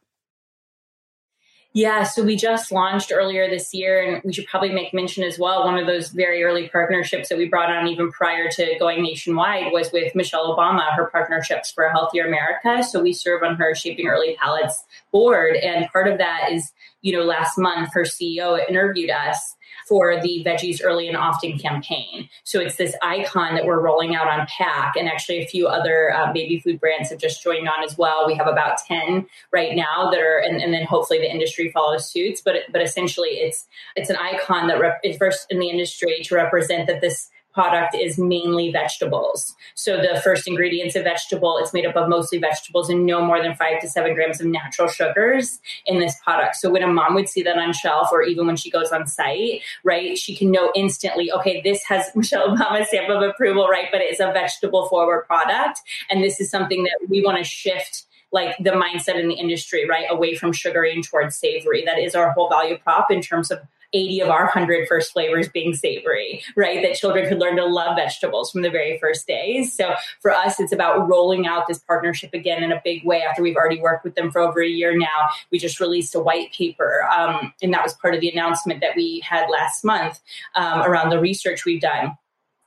[1.75, 5.39] Yeah, so we just launched earlier this year, and we should probably make mention as
[5.39, 5.65] well.
[5.65, 9.71] One of those very early partnerships that we brought on even prior to going nationwide
[9.71, 12.83] was with Michelle Obama, her partnerships for a healthier America.
[12.83, 14.83] So we serve on her Shaping Early Palates
[15.13, 16.73] board, and part of that is,
[17.03, 19.55] you know, last month her CEO interviewed us
[19.87, 22.29] for the Veggies Early and Often campaign.
[22.45, 26.13] So it's this icon that we're rolling out on pack, and actually a few other
[26.15, 28.27] uh, baby food brands have just joined on as well.
[28.27, 32.11] We have about 10 right now that are, and, and then hopefully the industry follows
[32.11, 32.41] suits.
[32.41, 33.67] But but essentially, it's
[33.97, 37.97] it's an icon that rep- is first in the industry to represent that this product
[37.97, 39.57] is mainly vegetables.
[39.75, 43.43] So the first ingredients a vegetable, it's made up of mostly vegetables and no more
[43.43, 46.55] than five to seven grams of natural sugars in this product.
[46.55, 49.09] So when a mom would see that on shelf or even when she goes on
[49.09, 53.89] site, right, she can know instantly, okay, this has Michelle Obama's stamp of approval, right?
[53.91, 55.81] But it's a vegetable forward product.
[56.09, 59.85] And this is something that we want to shift like the mindset in the industry,
[59.89, 60.07] right?
[60.09, 61.85] Away from sugary and towards savory.
[61.85, 63.59] That is our whole value prop in terms of
[63.93, 66.83] 80 of our 100 first flavors being savory, right?
[66.83, 69.73] That children could learn to love vegetables from the very first days.
[69.75, 73.43] So for us, it's about rolling out this partnership again in a big way after
[73.43, 75.29] we've already worked with them for over a year now.
[75.51, 78.97] We just released a white paper, um, and that was part of the announcement that
[78.97, 80.21] we had last month
[80.55, 82.17] um, around the research we've done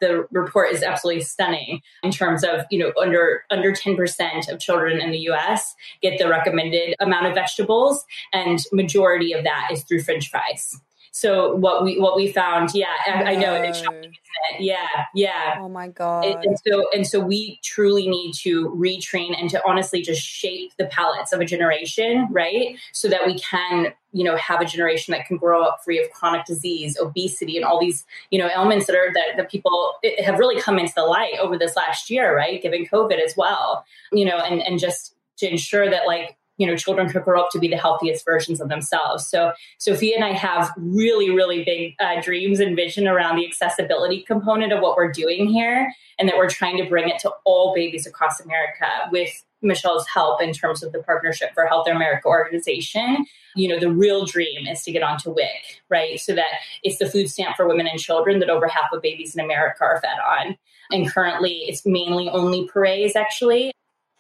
[0.01, 4.99] the report is absolutely stunning in terms of you know under under 10% of children
[4.99, 8.03] in the US get the recommended amount of vegetables
[8.33, 10.81] and majority of that is through french fries
[11.11, 14.15] so what we what we found, yeah, I, I know it's shocking,
[14.59, 15.57] Yeah, yeah.
[15.59, 16.23] Oh my god.
[16.23, 20.71] And, and so and so we truly need to retrain and to honestly just shape
[20.77, 22.77] the palates of a generation, right?
[22.93, 26.09] So that we can you know have a generation that can grow up free of
[26.11, 30.37] chronic disease obesity and all these you know ailments that are that, that people have
[30.37, 34.25] really come into the light over this last year right given covid as well you
[34.25, 37.59] know and and just to ensure that like you know children could grow up to
[37.59, 39.27] be the healthiest versions of themselves.
[39.27, 44.21] So Sofia and i have really really big uh, dreams and vision around the accessibility
[44.21, 47.73] component of what we're doing here and that we're trying to bring it to all
[47.73, 49.31] babies across america with
[49.63, 53.25] michelle's help in terms of the partnership for health america organization.
[53.55, 56.19] You know the real dream is to get onto WIC right?
[56.19, 56.51] So that
[56.83, 59.83] it's the food stamp for women and children that over half of babies in america
[59.83, 60.57] are fed on.
[60.91, 63.71] And currently it's mainly only purees actually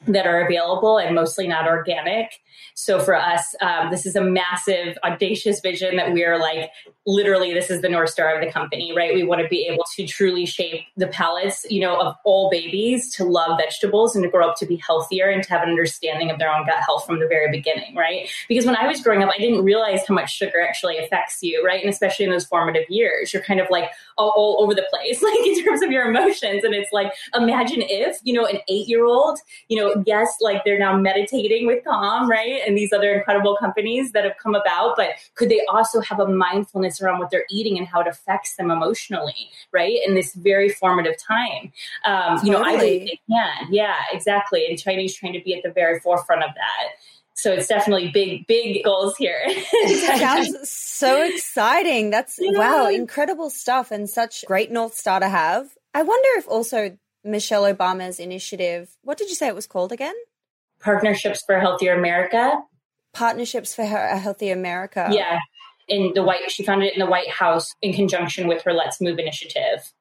[0.07, 2.39] that are available and mostly not organic.
[2.73, 6.71] So for us, um, this is a massive, audacious vision that we're like,
[7.05, 9.13] literally, this is the North Star of the company, right?
[9.13, 13.13] We want to be able to truly shape the palates, you know, of all babies
[13.15, 16.31] to love vegetables and to grow up to be healthier and to have an understanding
[16.31, 18.29] of their own gut health from the very beginning, right?
[18.47, 21.63] Because when I was growing up, I didn't realize how much sugar actually affects you,
[21.65, 21.81] right?
[21.81, 25.21] And especially in those formative years, you're kind of like all, all over the place,
[25.23, 26.63] like in terms of your emotions.
[26.63, 30.63] And it's like, imagine if, you know, an eight year old, you know, yes, like
[30.65, 32.61] they're now meditating with Calm, right?
[32.65, 36.27] And these other incredible companies that have come about, but could they also have a
[36.27, 39.99] mindfulness around what they're eating and how it affects them emotionally, right?
[40.05, 41.71] In this very formative time.
[42.05, 42.45] Um, totally.
[42.45, 43.73] You know, I believe they can.
[43.73, 44.65] Yeah, exactly.
[44.67, 46.89] And Tiny's trying to be at the very forefront of that
[47.33, 49.41] so it's definitely big big goals here
[50.19, 52.51] sounds so exciting that's yeah.
[52.51, 57.63] wow incredible stuff and such great north star to have i wonder if also Michelle
[57.63, 58.97] Obama's initiative.
[59.03, 60.15] What did you say it was called again?
[60.79, 62.61] Partnerships for a Healthier America.
[63.13, 65.09] Partnerships for a Healthier America.
[65.11, 65.39] Yeah.
[65.87, 69.01] In the White, she founded it in the White House in conjunction with her Let's
[69.01, 69.93] Move initiative.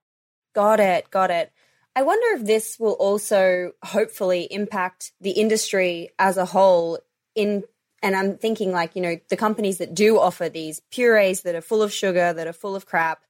[0.55, 1.11] Got it.
[1.11, 1.53] Got it.
[1.97, 7.01] I wonder if this will also hopefully impact the industry as a whole
[7.35, 7.65] in
[8.03, 11.61] and I'm thinking like, you know, the companies that do offer these purees that are
[11.61, 13.25] full of sugar, that are full of crap,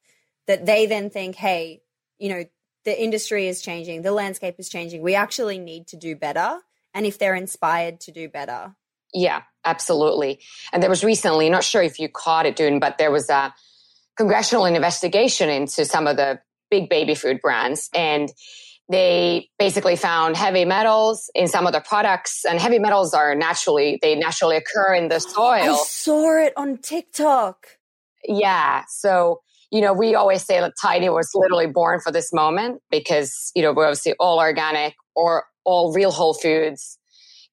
[0.47, 1.83] that they then think, hey,
[2.19, 2.45] you know,
[2.85, 5.03] the industry is changing, the landscape is changing.
[5.03, 6.61] We actually need to do better.
[6.95, 8.75] And if they're inspired to do better,
[9.13, 10.41] Yeah, absolutely.
[10.73, 13.53] And there was recently, not sure if you caught it, Doone, but there was a
[14.17, 17.91] congressional investigation into some of the big baby food brands.
[17.95, 18.31] And
[18.91, 23.99] they basically found heavy metals in some of the products and heavy metals are naturally
[24.03, 27.79] they naturally occur in the soil i saw it on tiktok
[28.25, 29.41] yeah so
[29.71, 33.63] you know we always say that tiny was literally born for this moment because you
[33.63, 36.99] know we're obviously all organic or all real whole foods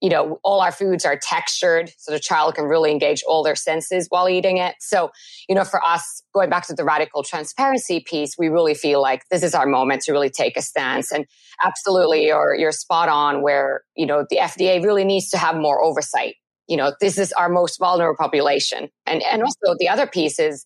[0.02, 3.56] you know, all our foods are textured so the child can really engage all their
[3.56, 4.76] senses while eating it.
[4.80, 5.10] So,
[5.50, 9.24] you know, for us, going back to the radical transparency piece, we really feel like
[9.32, 11.12] this is our moment to really take a stance.
[11.12, 11.26] And
[11.64, 15.82] absolutely, you're, you're spot on where, you know, the FDA really needs to have more
[15.82, 16.36] oversight.
[16.68, 18.90] You know, this is our most vulnerable population.
[19.08, 20.64] And, and also the other piece is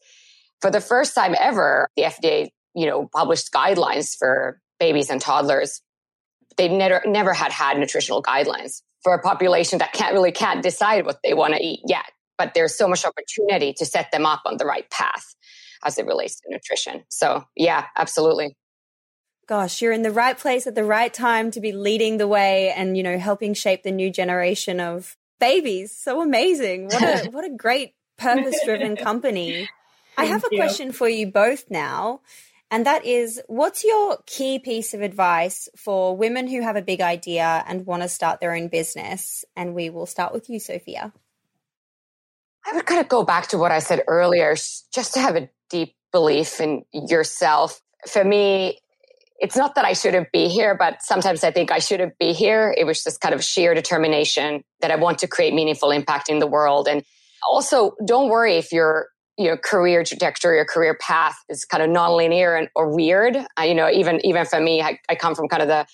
[0.61, 5.81] for the first time ever, the FDA, you know, published guidelines for babies and toddlers
[6.57, 11.05] they never never had had nutritional guidelines for a population that can't really can't decide
[11.05, 12.05] what they want to eat yet.
[12.37, 15.35] But there's so much opportunity to set them up on the right path
[15.83, 17.03] as it relates to nutrition.
[17.09, 18.55] So yeah, absolutely.
[19.47, 22.71] Gosh, you're in the right place at the right time to be leading the way
[22.71, 25.95] and, you know, helping shape the new generation of babies.
[25.97, 26.85] So amazing.
[26.85, 29.67] What a what a great purpose driven company.
[30.17, 30.57] I have a you.
[30.57, 32.21] question for you both now.
[32.69, 37.01] And that is what's your key piece of advice for women who have a big
[37.01, 39.43] idea and want to start their own business?
[39.57, 41.11] And we will start with you, Sofia.
[42.65, 45.49] I would kind of go back to what I said earlier, just to have a
[45.69, 47.81] deep belief in yourself.
[48.07, 48.79] For me,
[49.39, 52.73] it's not that I shouldn't be here, but sometimes I think I shouldn't be here.
[52.77, 56.39] It was just kind of sheer determination that I want to create meaningful impact in
[56.39, 56.87] the world.
[56.87, 57.03] And
[57.49, 59.07] also, don't worry if you're
[59.37, 63.37] you know career trajectory or career path is kind of nonlinear and or weird.
[63.61, 65.85] You know, even even for me, I, I come from kind of the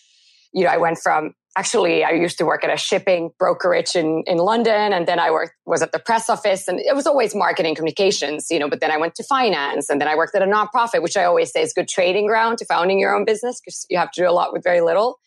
[0.54, 4.24] you know I went from actually I used to work at a shipping brokerage in,
[4.28, 7.34] in London and then I worked was at the press office and it was always
[7.34, 10.44] marketing communications, you know, but then I went to finance and then I worked at
[10.44, 13.60] a nonprofit, which I always say is good trading ground to founding your own business
[13.60, 15.20] because you have to do a lot with very little.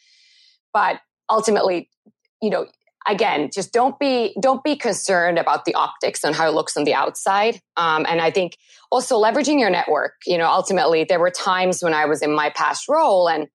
[0.73, 1.91] But ultimately,
[2.41, 2.67] you know,
[3.07, 6.85] again, just don't be don't be concerned about the optics and how it looks on
[6.85, 7.61] the outside.
[7.77, 8.57] Um, and I think
[8.91, 10.15] also leveraging your network.
[10.27, 13.49] You know, ultimately, there were times when I was in my past role and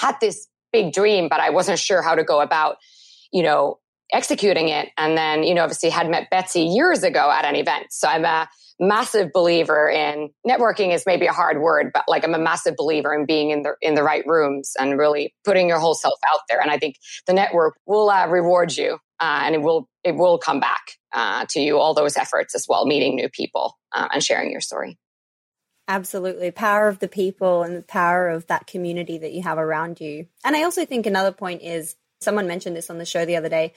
[0.00, 2.76] had this big dream, but I wasn't sure how to go about,
[3.32, 3.78] you know,
[4.12, 4.88] executing it.
[4.96, 7.86] And then, you know, obviously had met Betsy years ago at an event.
[7.90, 12.34] So I'm a massive believer in networking is maybe a hard word, but like I'm
[12.34, 15.78] a massive believer in being in the in the right rooms and really putting your
[15.78, 16.60] whole self out there.
[16.60, 16.96] And I think
[17.26, 21.46] the network will uh, reward you, uh, and it will it will come back uh,
[21.50, 24.98] to you all those efforts as well, meeting new people uh, and sharing your story.
[25.88, 26.50] Absolutely.
[26.50, 30.26] Power of the people and the power of that community that you have around you.
[30.44, 33.48] And I also think another point is someone mentioned this on the show the other
[33.48, 33.72] day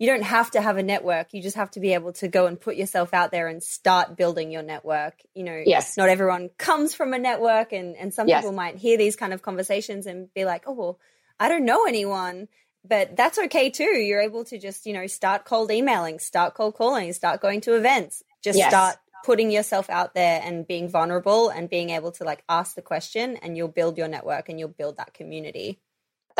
[0.00, 1.34] you don't have to have a network.
[1.34, 4.16] You just have to be able to go and put yourself out there and start
[4.16, 5.12] building your network.
[5.34, 5.98] You know, yes.
[5.98, 8.40] not everyone comes from a network and, and some yes.
[8.40, 10.98] people might hear these kind of conversations and be like, oh, well,
[11.38, 12.48] I don't know anyone.
[12.82, 13.84] But that's okay too.
[13.84, 17.76] You're able to just, you know, start cold emailing, start cold calling, start going to
[17.76, 18.70] events, just yes.
[18.70, 18.96] start
[19.26, 23.36] putting yourself out there and being vulnerable and being able to like ask the question
[23.42, 25.78] and you'll build your network and you'll build that community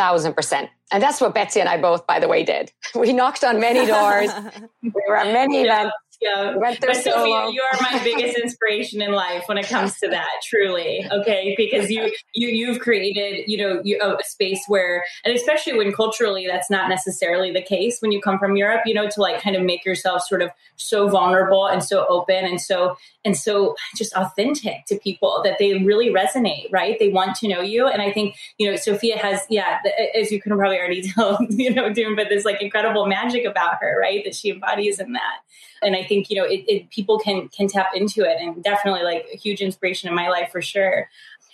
[0.01, 0.69] thousand percent.
[0.91, 2.71] And that's what Betsy and I both, by the way, did.
[2.95, 4.31] We knocked on many doors.
[4.81, 5.95] we were at many yeah, events.
[6.21, 6.55] Yeah.
[6.55, 10.29] Went but Sofia, you are my biggest inspiration in life when it comes to that,
[10.43, 11.03] truly.
[11.11, 11.55] Okay.
[11.57, 16.45] Because you, you, you've created, you know, you, a space where, and especially when culturally
[16.45, 19.55] that's not necessarily the case when you come from Europe, you know, to like kind
[19.55, 22.95] of make yourself sort of so vulnerable and so open and so,
[23.25, 26.99] and so just authentic to people that they really resonate, right?
[26.99, 27.87] They want to know you.
[27.87, 29.79] And I think, you know, Sofia has, yeah,
[30.15, 33.77] as you can probably already tell, you know, doing, but there's like incredible magic about
[33.81, 34.23] her, right?
[34.23, 35.37] That she embodies in that.
[35.83, 39.03] And I think, you know, it, it people can, can tap into it and definitely
[39.03, 41.09] like a huge inspiration in my life for sure.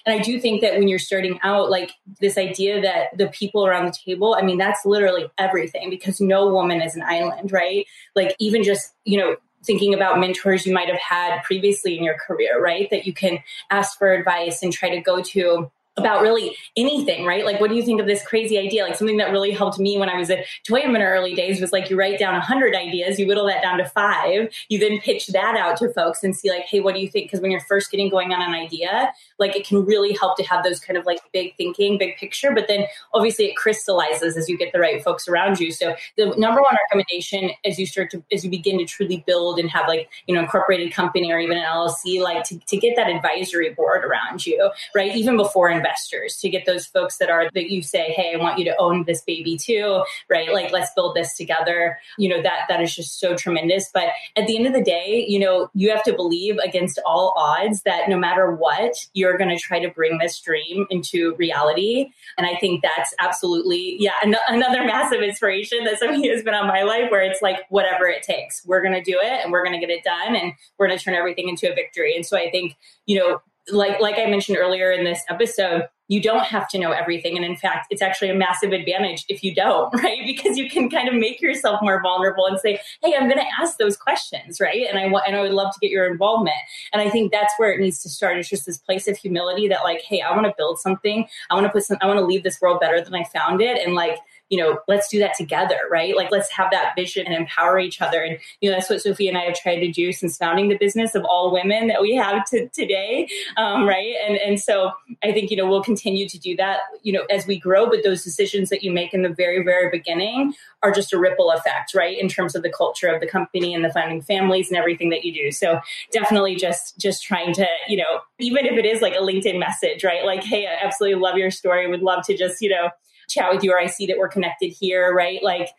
[0.05, 1.91] And I do think that when you're starting out, like
[2.21, 6.47] this idea that the people around the table, I mean, that's literally everything because no
[6.47, 7.85] woman is an island, right?
[8.15, 12.17] Like even just, you know, thinking about mentors you might have had previously in your
[12.17, 12.89] career, right?
[12.89, 13.39] That you can
[13.69, 17.43] ask for advice and try to go to about really anything, right?
[17.43, 18.83] Like, what do you think of this crazy idea?
[18.83, 21.71] Like, something that really helped me when I was a Toyota in early days was
[21.71, 25.27] like, you write down 100 ideas, you whittle that down to five, you then pitch
[25.27, 27.25] that out to folks and see, like, hey, what do you think?
[27.25, 30.43] Because when you're first getting going on an idea, like, it can really help to
[30.43, 32.51] have those kind of like big thinking, big picture.
[32.53, 35.71] But then obviously it crystallizes as you get the right folks around you.
[35.71, 39.57] So, the number one recommendation as you start to, as you begin to truly build
[39.57, 42.95] and have like, you know, incorporated company or even an LLC, like to, to get
[42.95, 45.15] that advisory board around you, right?
[45.15, 48.37] Even before investment investors, to get those folks that are that you say, hey, I
[48.37, 50.51] want you to own this baby too, right?
[50.51, 51.97] Like let's build this together.
[52.17, 53.89] You know that that is just so tremendous.
[53.93, 57.33] But at the end of the day, you know you have to believe against all
[57.37, 62.11] odds that no matter what, you're going to try to bring this dream into reality.
[62.37, 66.67] And I think that's absolutely yeah an- another massive inspiration that something has been on
[66.67, 69.63] my life where it's like whatever it takes, we're going to do it and we're
[69.63, 72.15] going to get it done and we're going to turn everything into a victory.
[72.15, 72.75] And so I think
[73.05, 76.91] you know like like I mentioned earlier in this episode, you don't have to know
[76.91, 77.35] everything.
[77.35, 80.19] And in fact, it's actually a massive advantage if you don't, right?
[80.25, 83.61] Because you can kind of make yourself more vulnerable and say, Hey, I'm going to
[83.61, 84.87] ask those questions, right?
[84.89, 86.55] And I and I would love to get your involvement.
[86.93, 88.37] And I think that's where it needs to start.
[88.37, 91.27] It's just this place of humility that like, Hey, I want to build something.
[91.49, 93.61] I want to put some, I want to leave this world better than I found
[93.61, 93.85] it.
[93.85, 94.17] And like,
[94.49, 96.15] you know, let's do that together, right?
[96.15, 98.21] Like, let's have that vision and empower each other.
[98.21, 100.77] And, you know, that's what Sophie and I have tried to do since founding the
[100.77, 103.27] business of all women that we have to today,
[103.57, 104.15] um, right?
[104.25, 104.91] And, and so
[105.23, 108.03] I think, you know, we'll continue to do that, you know, as we grow, but
[108.03, 111.93] those decisions that you make in the very, very beginning are just a ripple effect,
[111.93, 112.17] right?
[112.17, 115.25] In terms of the culture of the company and the founding families and everything that
[115.25, 115.51] you do.
[115.51, 115.79] So
[116.11, 120.03] definitely just, just trying to, you know, even if it is like a LinkedIn message,
[120.03, 120.23] right?
[120.23, 121.87] Like, Hey, I absolutely love your story.
[121.87, 122.89] Would love to just, you know,
[123.27, 125.41] chat with you or I see that we're connected here, right?
[125.43, 125.69] Like,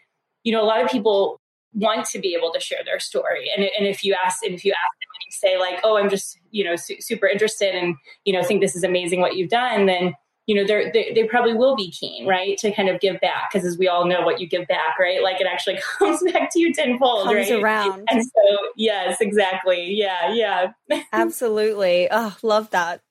[0.44, 1.40] you know, a lot of people
[1.74, 3.50] want to be able to share their story.
[3.54, 5.96] And, and if you ask, and if you ask them and you say like, oh,
[5.96, 7.94] I'm just, you know, su- super interested and,
[8.24, 10.14] you know, think this is amazing what you've done, then,
[10.46, 12.56] you know, they're, they, they probably will be keen, right.
[12.58, 13.52] To kind of give back.
[13.52, 15.22] Cause as we all know what you give back, right.
[15.22, 17.62] Like it actually comes back to you tenfold, comes right.
[17.62, 18.06] around.
[18.10, 19.92] And so, yes, exactly.
[19.92, 20.32] Yeah.
[20.32, 20.72] Yeah.
[21.12, 22.08] Absolutely.
[22.10, 23.02] Oh, love that.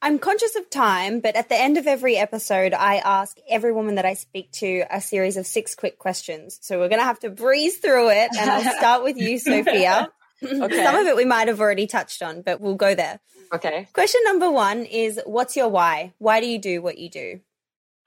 [0.00, 3.96] I'm conscious of time, but at the end of every episode, I ask every woman
[3.96, 6.58] that I speak to a series of six quick questions.
[6.62, 8.30] So we're going to have to breeze through it.
[8.38, 10.08] And I'll start with you, Sofia.
[10.40, 10.84] Okay.
[10.84, 13.18] Some of it we might have already touched on, but we'll go there.
[13.52, 13.88] Okay.
[13.92, 16.12] Question number one is What's your why?
[16.18, 17.40] Why do you do what you do?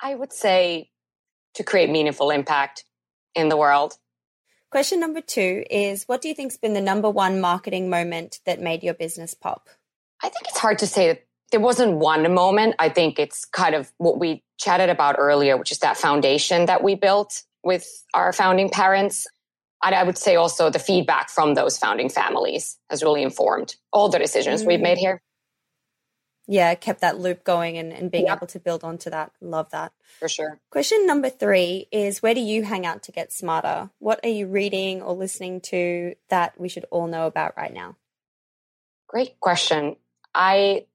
[0.02, 0.92] I would say
[1.56, 2.86] to create meaningful impact
[3.36, 3.98] in the world.
[4.70, 8.62] Question number two is What do you think's been the number one marketing moment that
[8.62, 9.68] made your business pop?
[10.24, 12.76] I think it's hard to say that there wasn't one moment.
[12.80, 16.84] I think it's kind of what we chatted about earlier, which is that foundation that
[16.84, 19.28] we built with our founding parents.
[19.84, 24.10] And I would say also the feedback from those founding families has really informed all
[24.10, 24.68] the decisions mm.
[24.68, 25.22] we've made here.
[26.48, 28.36] Yeah, kept that loop going and, and being yeah.
[28.36, 29.32] able to build onto that.
[29.42, 29.94] Love that.
[30.20, 30.60] For sure.
[30.70, 33.90] Question number three is where do you hang out to get smarter?
[34.00, 37.96] What are you reading or listening to that we should all know about right now?
[39.08, 39.96] Great question.
[40.34, 40.86] I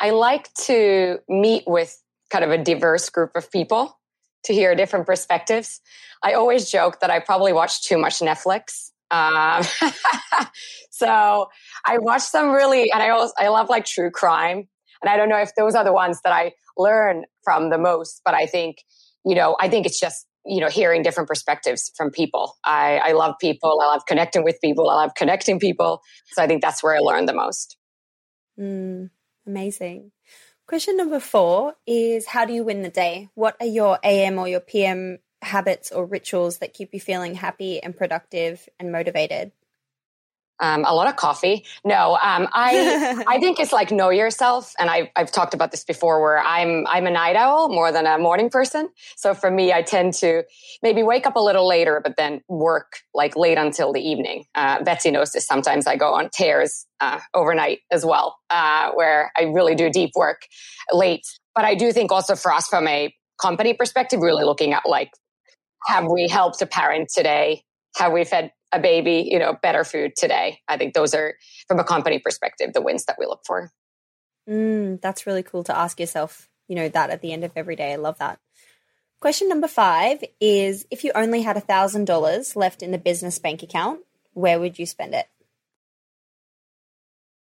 [0.00, 1.96] I like to meet with
[2.30, 3.98] kind of a diverse group of people
[4.44, 5.80] to hear different perspectives.
[6.22, 8.90] I always joke that I probably watch too much Netflix.
[9.10, 9.62] Um,
[10.90, 11.48] so
[11.84, 14.68] I watch some really, and I also, I love like true crime.
[15.02, 18.22] And I don't know if those are the ones that I learn from the most,
[18.24, 18.78] but I think,
[19.24, 22.54] you know, I think it's just, you know, hearing different perspectives from people.
[22.64, 23.80] I, I love people.
[23.82, 24.88] I love connecting with people.
[24.88, 26.00] I love connecting people.
[26.32, 27.76] So I think that's where I learn the most.
[28.58, 29.10] Mm.
[29.46, 30.12] Amazing.
[30.66, 33.28] Question number four is How do you win the day?
[33.34, 37.80] What are your AM or your PM habits or rituals that keep you feeling happy
[37.80, 39.52] and productive and motivated?
[40.58, 41.64] Um, a lot of coffee.
[41.84, 45.84] No, um, I I think it's like know yourself, and I, I've talked about this
[45.84, 46.20] before.
[46.22, 48.88] Where I'm I'm a night owl more than a morning person.
[49.16, 50.44] So for me, I tend to
[50.82, 54.44] maybe wake up a little later, but then work like late until the evening.
[54.54, 55.46] Uh, Betsy knows this.
[55.46, 60.10] Sometimes I go on tears uh, overnight as well, uh, where I really do deep
[60.16, 60.46] work
[60.92, 61.26] late.
[61.54, 65.10] But I do think also for us, from a company perspective, really looking at like,
[65.86, 67.62] have we helped a parent today?
[67.96, 70.60] Have we fed a baby, you know, better food today.
[70.68, 71.34] I think those are,
[71.68, 73.70] from a company perspective, the wins that we look for.
[74.48, 77.76] Mm, that's really cool to ask yourself, you know, that at the end of every
[77.76, 77.92] day.
[77.92, 78.38] I love that.
[79.20, 83.62] Question number five is if you only had a $1,000 left in the business bank
[83.62, 84.00] account,
[84.34, 85.26] where would you spend it?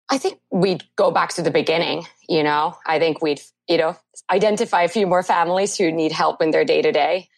[0.09, 2.75] I think we'd go back to the beginning, you know.
[2.85, 3.95] I think we'd, you know,
[4.29, 7.29] identify a few more families who need help in their day to day.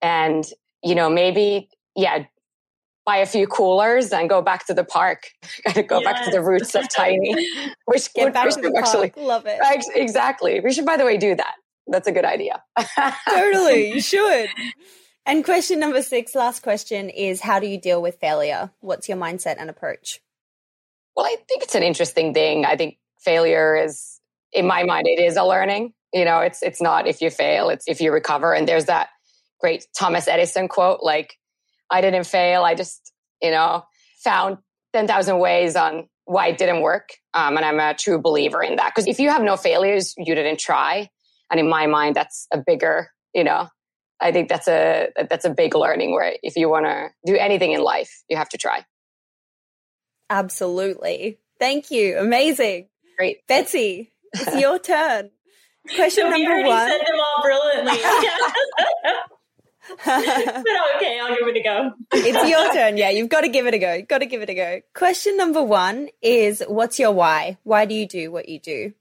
[0.00, 0.44] And,
[0.82, 2.24] you know, maybe, yeah,
[3.04, 5.30] buy a few coolers and go back to the park.
[5.64, 6.12] Gotta go yes.
[6.12, 7.34] back to the roots of Tiny.
[7.86, 9.26] Which get back to the actually park.
[9.26, 9.58] love it.
[9.94, 10.60] Exactly.
[10.60, 11.54] We should, by the way, do that.
[11.86, 12.62] That's a good idea.
[13.28, 14.48] totally, you should.
[15.26, 18.70] And question number six, last question is: How do you deal with failure?
[18.80, 20.20] What's your mindset and approach?
[21.16, 22.64] Well, I think it's an interesting thing.
[22.64, 24.20] I think failure is,
[24.52, 25.92] in my mind, it is a learning.
[26.12, 28.54] You know, it's it's not if you fail, it's if you recover.
[28.54, 29.08] And there's that
[29.60, 31.36] great Thomas Edison quote, like
[31.92, 32.64] I didn't fail.
[32.64, 33.84] I just, you know,
[34.24, 34.58] found
[34.94, 37.10] 10,000 ways on why it didn't work.
[37.34, 38.92] Um, and I'm a true believer in that.
[38.94, 41.10] Because if you have no failures, you didn't try.
[41.50, 43.68] And in my mind, that's a bigger, you know,
[44.20, 47.72] I think that's a that's a big learning where if you want to do anything
[47.72, 48.84] in life, you have to try.
[50.30, 51.40] Absolutely.
[51.58, 52.18] Thank you.
[52.18, 52.88] Amazing.
[53.18, 53.46] Great.
[53.48, 55.30] Betsy, it's your turn.
[55.96, 56.88] Question so number one.
[56.88, 57.98] said them all brilliantly.
[59.88, 60.16] but
[60.96, 61.92] okay, I'll give it a go.
[62.12, 62.96] it's your turn.
[62.96, 63.94] Yeah, you've got to give it a go.
[63.94, 64.80] You've got to give it a go.
[64.94, 67.58] Question number one is What's your why?
[67.64, 68.92] Why do you do what you do?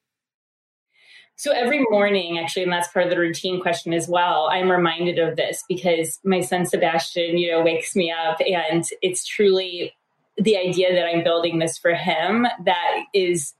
[1.35, 5.17] So every morning, actually, and that's part of the routine question as well, I'm reminded
[5.17, 9.95] of this because my son Sebastian, you know, wakes me up and it's truly
[10.37, 13.53] the idea that I'm building this for him that is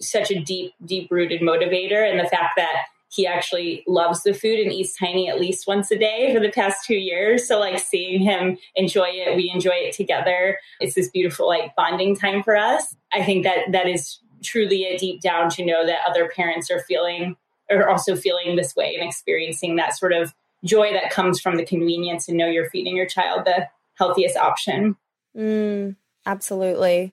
[0.00, 2.08] such a deep, deep rooted motivator.
[2.08, 2.84] And the fact that
[3.18, 6.52] he actually loves the food and eats tiny at least once a day for the
[6.52, 7.48] past two years.
[7.48, 10.56] So like seeing him enjoy it, we enjoy it together.
[10.80, 12.94] It's this beautiful like bonding time for us.
[13.12, 16.78] I think that that is truly a deep down to know that other parents are
[16.78, 17.34] feeling
[17.68, 20.32] are also feeling this way and experiencing that sort of
[20.64, 24.96] joy that comes from the convenience and know you're feeding your child the healthiest option.
[25.36, 27.12] Mm, absolutely.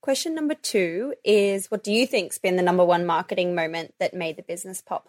[0.00, 4.14] Question number two is What do you think's been the number one marketing moment that
[4.14, 5.08] made the business pop?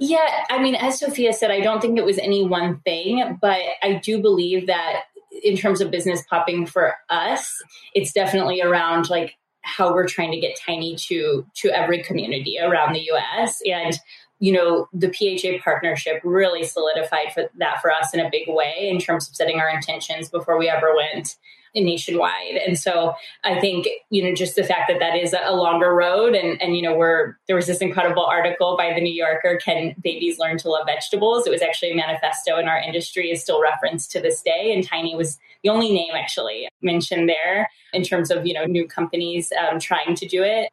[0.00, 3.60] Yeah, I mean, as Sofia said, I don't think it was any one thing, but
[3.82, 5.04] I do believe that
[5.42, 7.62] in terms of business popping for us,
[7.94, 12.94] it's definitely around like how we're trying to get tiny to to every community around
[12.94, 13.96] the US and
[14.40, 18.88] you know the PHA partnership really solidified for that for us in a big way
[18.92, 21.36] in terms of setting our intentions before we ever went
[21.74, 22.56] nationwide.
[22.66, 23.14] And so
[23.44, 26.76] I think, you know, just the fact that that is a longer road and, and,
[26.76, 30.58] you know, we're, there was this incredible article by the New Yorker, Can Babies Learn
[30.58, 31.46] to Love Vegetables?
[31.46, 34.72] It was actually a manifesto in our industry is still referenced to this day.
[34.74, 38.86] And Tiny was the only name actually mentioned there in terms of, you know, new
[38.86, 40.68] companies um, trying to do it.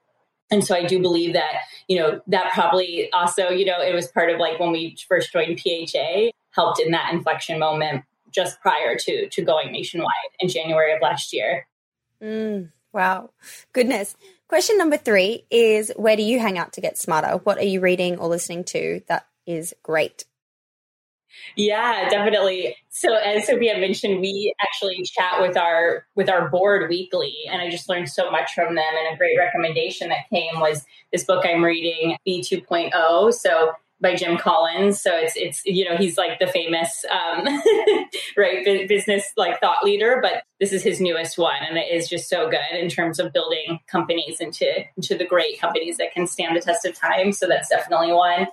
[0.52, 1.54] And so I do believe that,
[1.88, 5.32] you know, that probably also, you know, it was part of like when we first
[5.32, 10.10] joined PHA helped in that inflection moment just prior to to going nationwide
[10.40, 11.68] in January of last year.
[12.22, 13.32] Mm, wow,
[13.74, 14.16] goodness.
[14.48, 17.38] Question number three is: Where do you hang out to get smarter?
[17.38, 20.26] What are you reading or listening to that is great?
[21.56, 22.76] Yeah, definitely.
[22.90, 27.70] So as Sofia mentioned, we actually chat with our with our board weekly and I
[27.70, 31.46] just learned so much from them and a great recommendation that came was this book
[31.46, 33.34] I'm reading Be 2.0.
[33.34, 35.02] So by Jim Collins.
[35.02, 37.46] So it's it's you know he's like the famous um,
[38.38, 42.30] right business like thought leader, but this is his newest one, and it is just
[42.30, 46.56] so good in terms of building companies into into the great companies that can stand
[46.56, 47.32] the test of time.
[47.32, 48.48] So that's definitely one.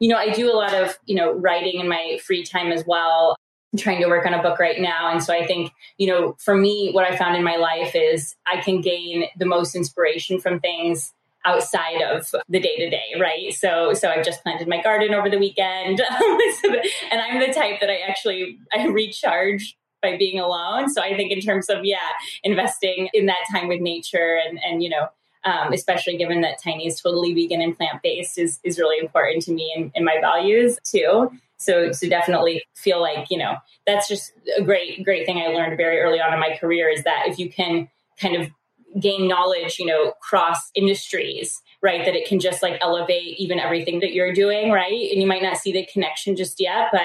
[0.00, 2.84] You know, I do a lot of you know writing in my free time as
[2.86, 3.36] well.
[3.72, 6.36] I'm trying to work on a book right now, and so I think you know
[6.38, 10.40] for me, what I found in my life is I can gain the most inspiration
[10.40, 11.12] from things
[11.48, 13.52] outside of the day to day, right?
[13.54, 16.00] So, so I've just planted my garden over the weekend,
[17.10, 20.90] and I'm the type that I actually I recharge by being alone.
[20.90, 22.10] So I think in terms of yeah,
[22.44, 25.08] investing in that time with nature and and you know.
[25.44, 29.44] Um, especially given that Tiny is totally vegan and plant based, is is really important
[29.44, 31.30] to me and, and my values too.
[31.58, 33.54] So to definitely feel like you know
[33.86, 37.04] that's just a great great thing I learned very early on in my career is
[37.04, 37.88] that if you can
[38.20, 38.50] kind of
[39.00, 42.04] gain knowledge, you know, cross industries, right?
[42.04, 45.10] That it can just like elevate even everything that you're doing, right?
[45.10, 47.02] And you might not see the connection just yet, but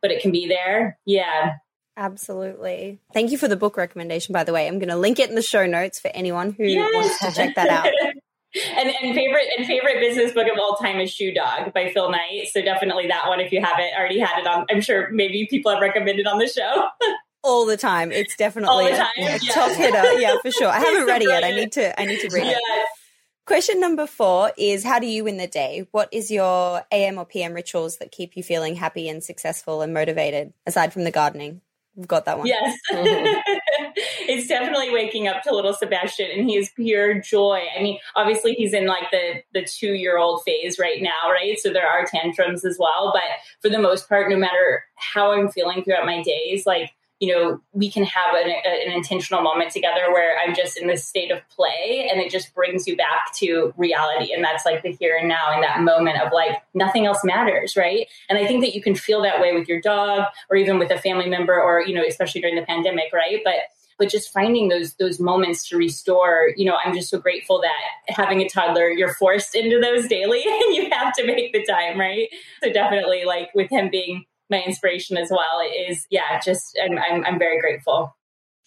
[0.00, 0.98] but it can be there.
[1.04, 1.54] Yeah.
[1.96, 3.00] Absolutely.
[3.12, 4.68] Thank you for the book recommendation, by the way.
[4.68, 6.94] I'm going to link it in the show notes for anyone who yes.
[6.94, 7.86] wants to check that out.
[8.76, 12.08] and, and favorite and favorite business book of all time is Shoe Dog by Phil
[12.10, 12.48] Knight.
[12.52, 14.64] So definitely that one if you haven't already had it on.
[14.70, 16.86] I'm sure maybe people have recommended on the show.
[17.48, 18.12] all the time.
[18.12, 19.38] It's definitely time, a yeah.
[19.38, 20.12] top hitter.
[20.20, 20.68] Yeah, for sure.
[20.68, 21.44] I haven't read it yet.
[21.44, 22.00] I need to.
[22.00, 22.58] I need to read it.
[23.46, 25.86] Question number four is: How do you win the day?
[25.90, 29.94] What is your AM or PM rituals that keep you feeling happy and successful and
[29.94, 30.52] motivated?
[30.66, 31.62] Aside from the gardening,
[31.96, 32.46] we've got that one.
[32.46, 37.62] Yes, it's definitely waking up to little Sebastian, and he is pure joy.
[37.74, 41.58] I mean, obviously he's in like the the two year old phase right now, right?
[41.58, 43.22] So there are tantrums as well, but
[43.62, 47.60] for the most part, no matter how I'm feeling throughout my days, like you know,
[47.72, 51.40] we can have an, an, intentional moment together where I'm just in this state of
[51.48, 54.32] play and it just brings you back to reality.
[54.32, 57.76] And that's like the here and now in that moment of like nothing else matters,
[57.76, 58.06] right?
[58.28, 60.92] And I think that you can feel that way with your dog or even with
[60.92, 63.40] a family member or, you know, especially during the pandemic, right?
[63.44, 63.54] But
[63.98, 68.14] but just finding those those moments to restore you know i'm just so grateful that
[68.14, 71.98] having a toddler you're forced into those daily and you have to make the time
[71.98, 72.28] right
[72.62, 77.24] so definitely like with him being my inspiration as well is yeah just I'm, I'm,
[77.24, 78.16] I'm very grateful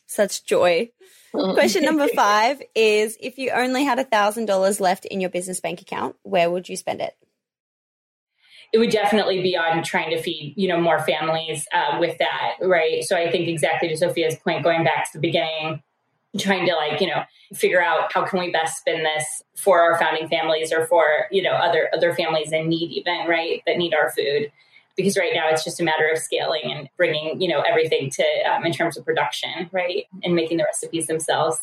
[0.07, 0.89] such joy
[1.31, 5.59] Question number five is if you only had a thousand dollars left in your business
[5.59, 7.15] bank account, where would you spend it?
[8.73, 12.53] It would definitely be on trying to feed, you know, more families uh, with that,
[12.61, 13.03] right?
[13.03, 15.83] So I think exactly to Sofia's point, going back to the beginning,
[16.37, 17.23] trying to like, you know,
[17.53, 21.41] figure out how can we best spin this for our founding families or for, you
[21.41, 24.51] know, other other families in need, even right, that need our food
[24.95, 28.23] because right now it's just a matter of scaling and bringing you know everything to
[28.49, 31.57] um, in terms of production right and making the recipes themselves.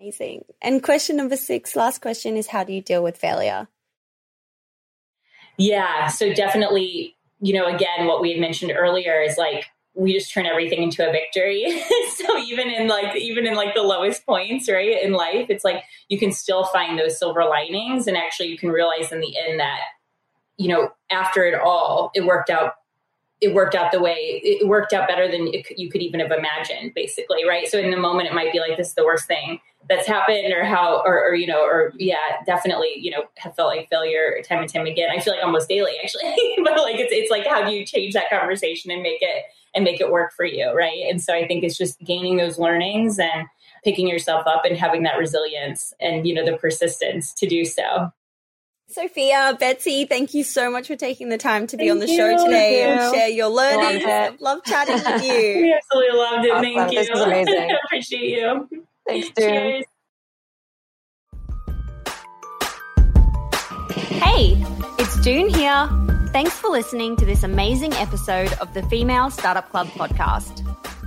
[0.00, 0.44] Amazing.
[0.60, 3.68] And question number six last question is how do you deal with failure?
[5.58, 10.30] Yeah so definitely you know again what we had mentioned earlier is like we just
[10.30, 11.82] turn everything into a victory.
[12.16, 15.84] So even in like even in like the lowest points right in life it's like
[16.08, 19.60] you can still find those silver linings and actually you can realize in the end
[19.60, 19.80] that
[20.56, 22.74] you know, after it all, it worked out.
[23.42, 26.30] It worked out the way it worked out better than it, you could even have
[26.30, 27.68] imagined, basically, right?
[27.68, 30.54] So in the moment, it might be like this is the worst thing that's happened,
[30.54, 34.42] or how, or, or you know, or yeah, definitely, you know, have felt like failure
[34.48, 35.10] time and time again.
[35.10, 36.22] I feel like almost daily, actually,
[36.64, 39.44] but like it's it's like how do you change that conversation and make it
[39.74, 41.04] and make it work for you, right?
[41.08, 43.46] And so I think it's just gaining those learnings and
[43.84, 48.10] picking yourself up and having that resilience and you know the persistence to do so.
[48.88, 52.08] Sofia, Betsy, thank you so much for taking the time to be thank on the
[52.08, 54.40] you, show today and share your learnings.
[54.40, 55.32] Love chatting with you.
[55.62, 56.52] we absolutely loved it.
[56.52, 56.62] Awesome.
[56.62, 56.98] Thank you.
[56.98, 57.70] This was amazing.
[57.84, 58.68] Appreciate you.
[59.08, 59.84] Thanks, Cheers.
[64.22, 64.64] Hey,
[64.98, 65.88] it's Doone here.
[66.32, 70.62] Thanks for listening to this amazing episode of the Female Startup Club podcast.